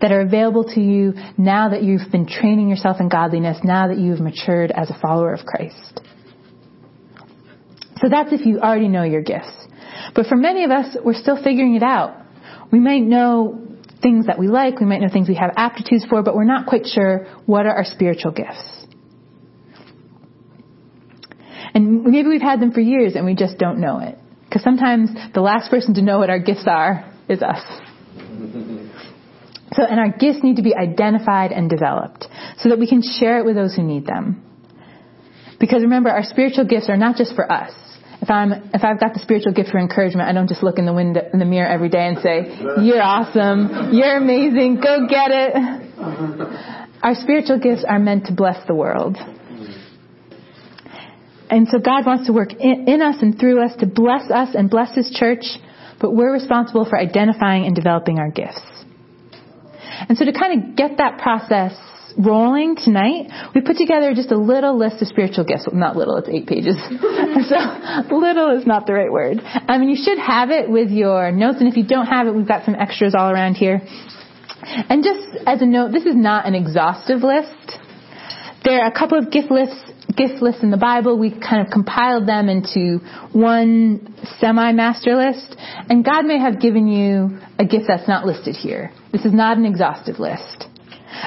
that 0.00 0.10
are 0.10 0.20
available 0.20 0.64
to 0.74 0.80
you 0.80 1.14
now 1.38 1.68
that 1.68 1.82
you've 1.82 2.10
been 2.10 2.26
training 2.26 2.68
yourself 2.68 2.96
in 3.00 3.08
godliness, 3.08 3.58
now 3.62 3.88
that 3.88 3.98
you've 3.98 4.20
matured 4.20 4.72
as 4.72 4.90
a 4.90 4.98
follower 5.00 5.32
of 5.32 5.46
Christ? 5.46 6.00
So 8.00 8.08
that's 8.10 8.32
if 8.32 8.44
you 8.44 8.58
already 8.58 8.88
know 8.88 9.04
your 9.04 9.22
gifts. 9.22 9.52
But 10.14 10.26
for 10.26 10.36
many 10.36 10.64
of 10.64 10.72
us, 10.72 10.96
we're 11.04 11.14
still 11.14 11.40
figuring 11.42 11.76
it 11.76 11.82
out. 11.84 12.16
We 12.72 12.80
might 12.80 13.02
know 13.02 13.62
things 14.02 14.26
that 14.26 14.38
we 14.38 14.48
like, 14.48 14.80
we 14.80 14.86
might 14.86 15.00
know 15.00 15.08
things 15.08 15.28
we 15.28 15.36
have 15.36 15.52
aptitudes 15.56 16.04
for, 16.08 16.22
but 16.22 16.34
we're 16.34 16.44
not 16.44 16.66
quite 16.66 16.86
sure 16.86 17.28
what 17.46 17.66
are 17.66 17.74
our 17.74 17.84
spiritual 17.84 18.32
gifts. 18.32 18.81
And 21.74 22.04
maybe 22.04 22.28
we've 22.28 22.42
had 22.42 22.60
them 22.60 22.72
for 22.72 22.80
years 22.80 23.14
and 23.14 23.24
we 23.24 23.34
just 23.34 23.58
don't 23.58 23.80
know 23.80 23.98
it. 23.98 24.18
Because 24.44 24.62
sometimes 24.62 25.10
the 25.32 25.40
last 25.40 25.70
person 25.70 25.94
to 25.94 26.02
know 26.02 26.18
what 26.18 26.28
our 26.28 26.38
gifts 26.38 26.64
are 26.66 27.10
is 27.28 27.42
us. 27.42 27.62
So, 29.74 29.82
and 29.82 29.98
our 29.98 30.10
gifts 30.10 30.42
need 30.42 30.56
to 30.56 30.62
be 30.62 30.74
identified 30.74 31.50
and 31.52 31.70
developed 31.70 32.26
so 32.58 32.68
that 32.68 32.78
we 32.78 32.86
can 32.86 33.00
share 33.00 33.38
it 33.38 33.46
with 33.46 33.56
those 33.56 33.74
who 33.74 33.82
need 33.82 34.04
them. 34.04 34.44
Because 35.58 35.82
remember, 35.82 36.10
our 36.10 36.24
spiritual 36.24 36.66
gifts 36.66 36.90
are 36.90 36.96
not 36.96 37.16
just 37.16 37.34
for 37.34 37.50
us. 37.50 37.72
If 38.20 38.30
I'm, 38.30 38.52
if 38.52 38.84
I've 38.84 39.00
got 39.00 39.14
the 39.14 39.20
spiritual 39.20 39.52
gift 39.52 39.70
for 39.70 39.78
encouragement, 39.78 40.28
I 40.28 40.32
don't 40.32 40.48
just 40.48 40.62
look 40.62 40.78
in 40.78 40.86
the 40.86 40.92
window, 40.92 41.22
in 41.32 41.38
the 41.38 41.44
mirror 41.44 41.68
every 41.68 41.88
day 41.88 42.06
and 42.06 42.18
say, 42.18 42.56
you're 42.84 43.02
awesome, 43.02 43.92
you're 43.92 44.16
amazing, 44.16 44.76
go 44.76 45.08
get 45.08 45.30
it. 45.32 46.92
Our 47.02 47.16
spiritual 47.16 47.58
gifts 47.58 47.84
are 47.88 47.98
meant 47.98 48.26
to 48.26 48.32
bless 48.32 48.64
the 48.66 48.74
world. 48.74 49.16
And 51.52 51.68
so 51.68 51.78
God 51.78 52.06
wants 52.06 52.26
to 52.28 52.32
work 52.32 52.54
in, 52.54 52.88
in 52.88 53.02
us 53.02 53.16
and 53.20 53.38
through 53.38 53.62
us 53.62 53.76
to 53.80 53.86
bless 53.86 54.30
us 54.30 54.54
and 54.54 54.70
bless 54.70 54.94
His 54.96 55.10
church, 55.10 55.44
but 56.00 56.12
we're 56.12 56.32
responsible 56.32 56.86
for 56.88 56.98
identifying 56.98 57.66
and 57.66 57.76
developing 57.76 58.18
our 58.18 58.30
gifts. 58.30 58.64
And 60.08 60.16
so 60.16 60.24
to 60.24 60.32
kind 60.32 60.56
of 60.56 60.76
get 60.76 60.96
that 60.96 61.18
process 61.18 61.76
rolling 62.16 62.76
tonight, 62.76 63.52
we 63.54 63.60
put 63.60 63.76
together 63.76 64.14
just 64.14 64.32
a 64.32 64.36
little 64.36 64.78
list 64.78 65.02
of 65.02 65.08
spiritual 65.08 65.44
gifts. 65.44 65.68
Well, 65.70 65.78
not 65.78 65.94
little, 65.94 66.16
it's 66.16 66.28
eight 66.30 66.46
pages. 66.46 66.76
so 66.80 68.16
little 68.16 68.56
is 68.56 68.66
not 68.66 68.86
the 68.86 68.94
right 68.94 69.12
word. 69.12 69.38
I 69.44 69.76
mean, 69.76 69.90
you 69.90 70.02
should 70.02 70.18
have 70.18 70.48
it 70.48 70.70
with 70.70 70.88
your 70.88 71.32
notes, 71.32 71.58
and 71.60 71.68
if 71.68 71.76
you 71.76 71.84
don't 71.86 72.06
have 72.06 72.28
it, 72.28 72.34
we've 72.34 72.48
got 72.48 72.64
some 72.64 72.76
extras 72.76 73.14
all 73.14 73.30
around 73.30 73.54
here. 73.56 73.82
And 74.88 75.04
just 75.04 75.36
as 75.46 75.60
a 75.60 75.66
note, 75.66 75.92
this 75.92 76.06
is 76.06 76.16
not 76.16 76.46
an 76.46 76.54
exhaustive 76.54 77.20
list. 77.20 77.78
There 78.64 78.80
are 78.80 78.86
a 78.86 78.98
couple 78.98 79.18
of 79.18 79.30
gift 79.30 79.50
lists 79.50 79.92
gift 80.16 80.42
lists 80.42 80.62
in 80.62 80.70
the 80.70 80.76
Bible. 80.76 81.18
We 81.18 81.30
kind 81.30 81.64
of 81.64 81.72
compiled 81.72 82.26
them 82.28 82.48
into 82.48 82.98
one 83.32 84.14
semi-master 84.38 85.16
list. 85.16 85.56
And 85.88 86.04
God 86.04 86.24
may 86.24 86.38
have 86.38 86.60
given 86.60 86.86
you 86.88 87.38
a 87.58 87.64
gift 87.64 87.84
that's 87.88 88.08
not 88.08 88.26
listed 88.26 88.56
here. 88.56 88.92
This 89.12 89.24
is 89.24 89.32
not 89.32 89.56
an 89.56 89.64
exhaustive 89.64 90.18
list. 90.18 90.66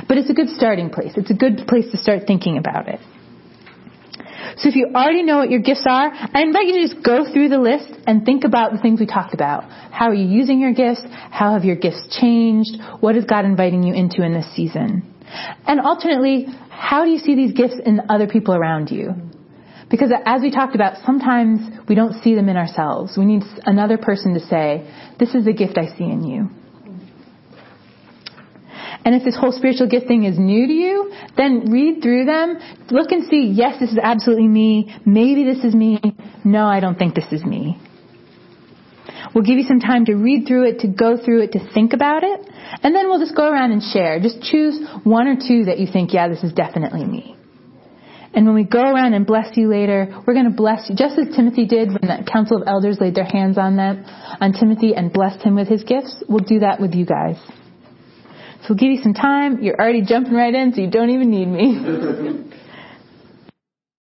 But 0.08 0.18
it's 0.18 0.30
a 0.30 0.34
good 0.34 0.50
starting 0.50 0.90
place. 0.90 1.14
It's 1.16 1.32
a 1.32 1.36
good 1.36 1.68
place 1.68 1.90
to 1.92 1.98
start 1.98 2.24
thinking 2.28 2.58
about 2.58 2.88
it. 2.88 3.00
So 4.58 4.70
if 4.70 4.76
you 4.76 4.92
already 4.96 5.24
know 5.24 5.38
what 5.38 5.50
your 5.50 5.60
gifts 5.60 5.86
are, 5.88 6.12
I 6.14 6.42
invite 6.42 6.68
you 6.68 6.74
to 6.76 6.88
just 6.88 7.04
go 7.06 7.32
through 7.32 7.50
the 7.50 7.60
list 7.60 7.92
and 8.08 8.24
think 8.24 8.44
about 8.46 8.72
the 8.72 8.78
things 8.78 9.00
we 9.00 9.06
talked 9.06 9.34
about. 9.34 9.70
How 9.92 10.10
are 10.10 10.14
you 10.14 10.28
using 10.28 10.62
your 10.62 10.74
gifts? 10.74 11.02
How 11.04 11.54
have 11.54 11.66
your 11.66 11.76
gifts 11.76 12.18
changed? 12.20 12.82
What 13.00 13.18
is 13.18 13.26
God 13.26 13.46
inviting 13.46 13.84
you 13.84 13.94
into 13.94 14.24
in 14.24 14.34
this 14.34 14.48
season? 14.56 15.15
And 15.68 15.80
alternately, 15.80 16.48
how 16.70 17.06
do 17.06 17.12
you 17.12 17.20
see 17.20 17.36
these 17.36 17.54
gifts 17.54 17.76
in 17.86 18.02
other 18.10 18.28
people 18.28 18.54
around 18.54 18.90
you? 18.90 19.14
Because 19.90 20.12
as 20.26 20.42
we 20.42 20.52
talked 20.52 20.76
about, 20.76 20.98
sometimes 21.06 21.60
we 21.88 21.96
don't 21.96 22.22
see 22.24 22.36
them 22.36 22.50
in 22.50 22.58
ourselves. 22.58 23.18
We 23.18 23.26
need 23.26 23.44
another 23.66 23.98
person 23.98 24.34
to 24.34 24.40
say, 24.40 24.90
this 25.20 25.36
is 25.36 25.46
the 25.46 25.54
gift 25.54 25.78
I 25.78 25.96
see 25.96 26.06
in 26.06 26.24
you. 26.24 26.50
And 29.06 29.14
if 29.14 29.24
this 29.24 29.38
whole 29.38 29.52
spiritual 29.52 29.88
gift 29.88 30.08
thing 30.08 30.24
is 30.24 30.40
new 30.40 30.66
to 30.66 30.74
you, 30.74 31.14
then 31.38 31.70
read 31.72 32.02
through 32.02 32.26
them. 32.26 32.58
Look 32.90 33.12
and 33.12 33.30
see, 33.30 33.52
yes, 33.54 33.80
this 33.80 33.92
is 33.92 34.00
absolutely 34.02 34.48
me. 34.48 34.96
Maybe 35.06 35.44
this 35.44 35.64
is 35.64 35.76
me. 35.76 36.02
No, 36.44 36.66
I 36.66 36.80
don't 36.80 36.98
think 36.98 37.14
this 37.14 37.32
is 37.32 37.46
me. 37.46 37.80
We'll 39.36 39.44
give 39.44 39.58
you 39.58 39.66
some 39.68 39.82
time 39.82 40.06
to 40.06 40.14
read 40.16 40.48
through 40.48 40.70
it, 40.70 40.80
to 40.80 40.88
go 40.88 41.18
through 41.18 41.44
it, 41.44 41.52
to 41.52 41.74
think 41.74 41.92
about 41.92 42.24
it. 42.24 42.40
And 42.82 42.96
then 42.96 43.10
we'll 43.10 43.20
just 43.20 43.36
go 43.36 43.52
around 43.52 43.74
and 43.74 43.84
share. 43.84 44.22
Just 44.22 44.42
choose 44.42 44.80
one 45.04 45.28
or 45.28 45.36
two 45.36 45.66
that 45.66 45.78
you 45.78 45.88
think, 45.92 46.14
yeah, 46.14 46.30
this 46.30 46.42
is 46.42 46.54
definitely 46.54 47.04
me. 47.04 47.36
And 48.34 48.46
when 48.46 48.56
we 48.56 48.64
go 48.64 48.82
around 48.82 49.14
and 49.14 49.28
bless 49.28 49.56
you 49.58 49.70
later, 49.70 50.24
we're 50.26 50.34
going 50.34 50.50
to 50.50 50.56
bless 50.56 50.90
you, 50.90 50.96
just 50.96 51.20
as 51.20 51.36
Timothy 51.36 51.66
did 51.66 51.90
when 51.90 52.02
the 52.02 52.30
council 52.32 52.62
of 52.62 52.68
elders 52.68 52.98
laid 53.02 53.16
their 53.16 53.26
hands 53.26 53.58
on 53.58 53.76
them, 53.76 54.06
on 54.06 54.54
Timothy 54.54 54.96
and 54.96 55.12
blessed 55.12 55.42
him 55.42 55.56
with 55.56 55.68
his 55.68 55.84
gifts. 55.84 56.24
We'll 56.30 56.40
do 56.40 56.60
that 56.60 56.80
with 56.80 56.94
you 56.96 57.06
guys. 57.06 57.36
So 58.64 58.70
we'll 58.70 58.80
give 58.80 58.92
you 58.92 59.02
some 59.04 59.14
time. 59.14 59.62
You're 59.62 59.80
already 59.80 60.04
jumping 60.06 60.34
right 60.34 60.54
in, 60.54 60.74
so 60.74 60.82
you 60.82 60.90
don't 60.90 61.10
even 61.10 61.30
need 61.30 61.48
me. 61.48 62.52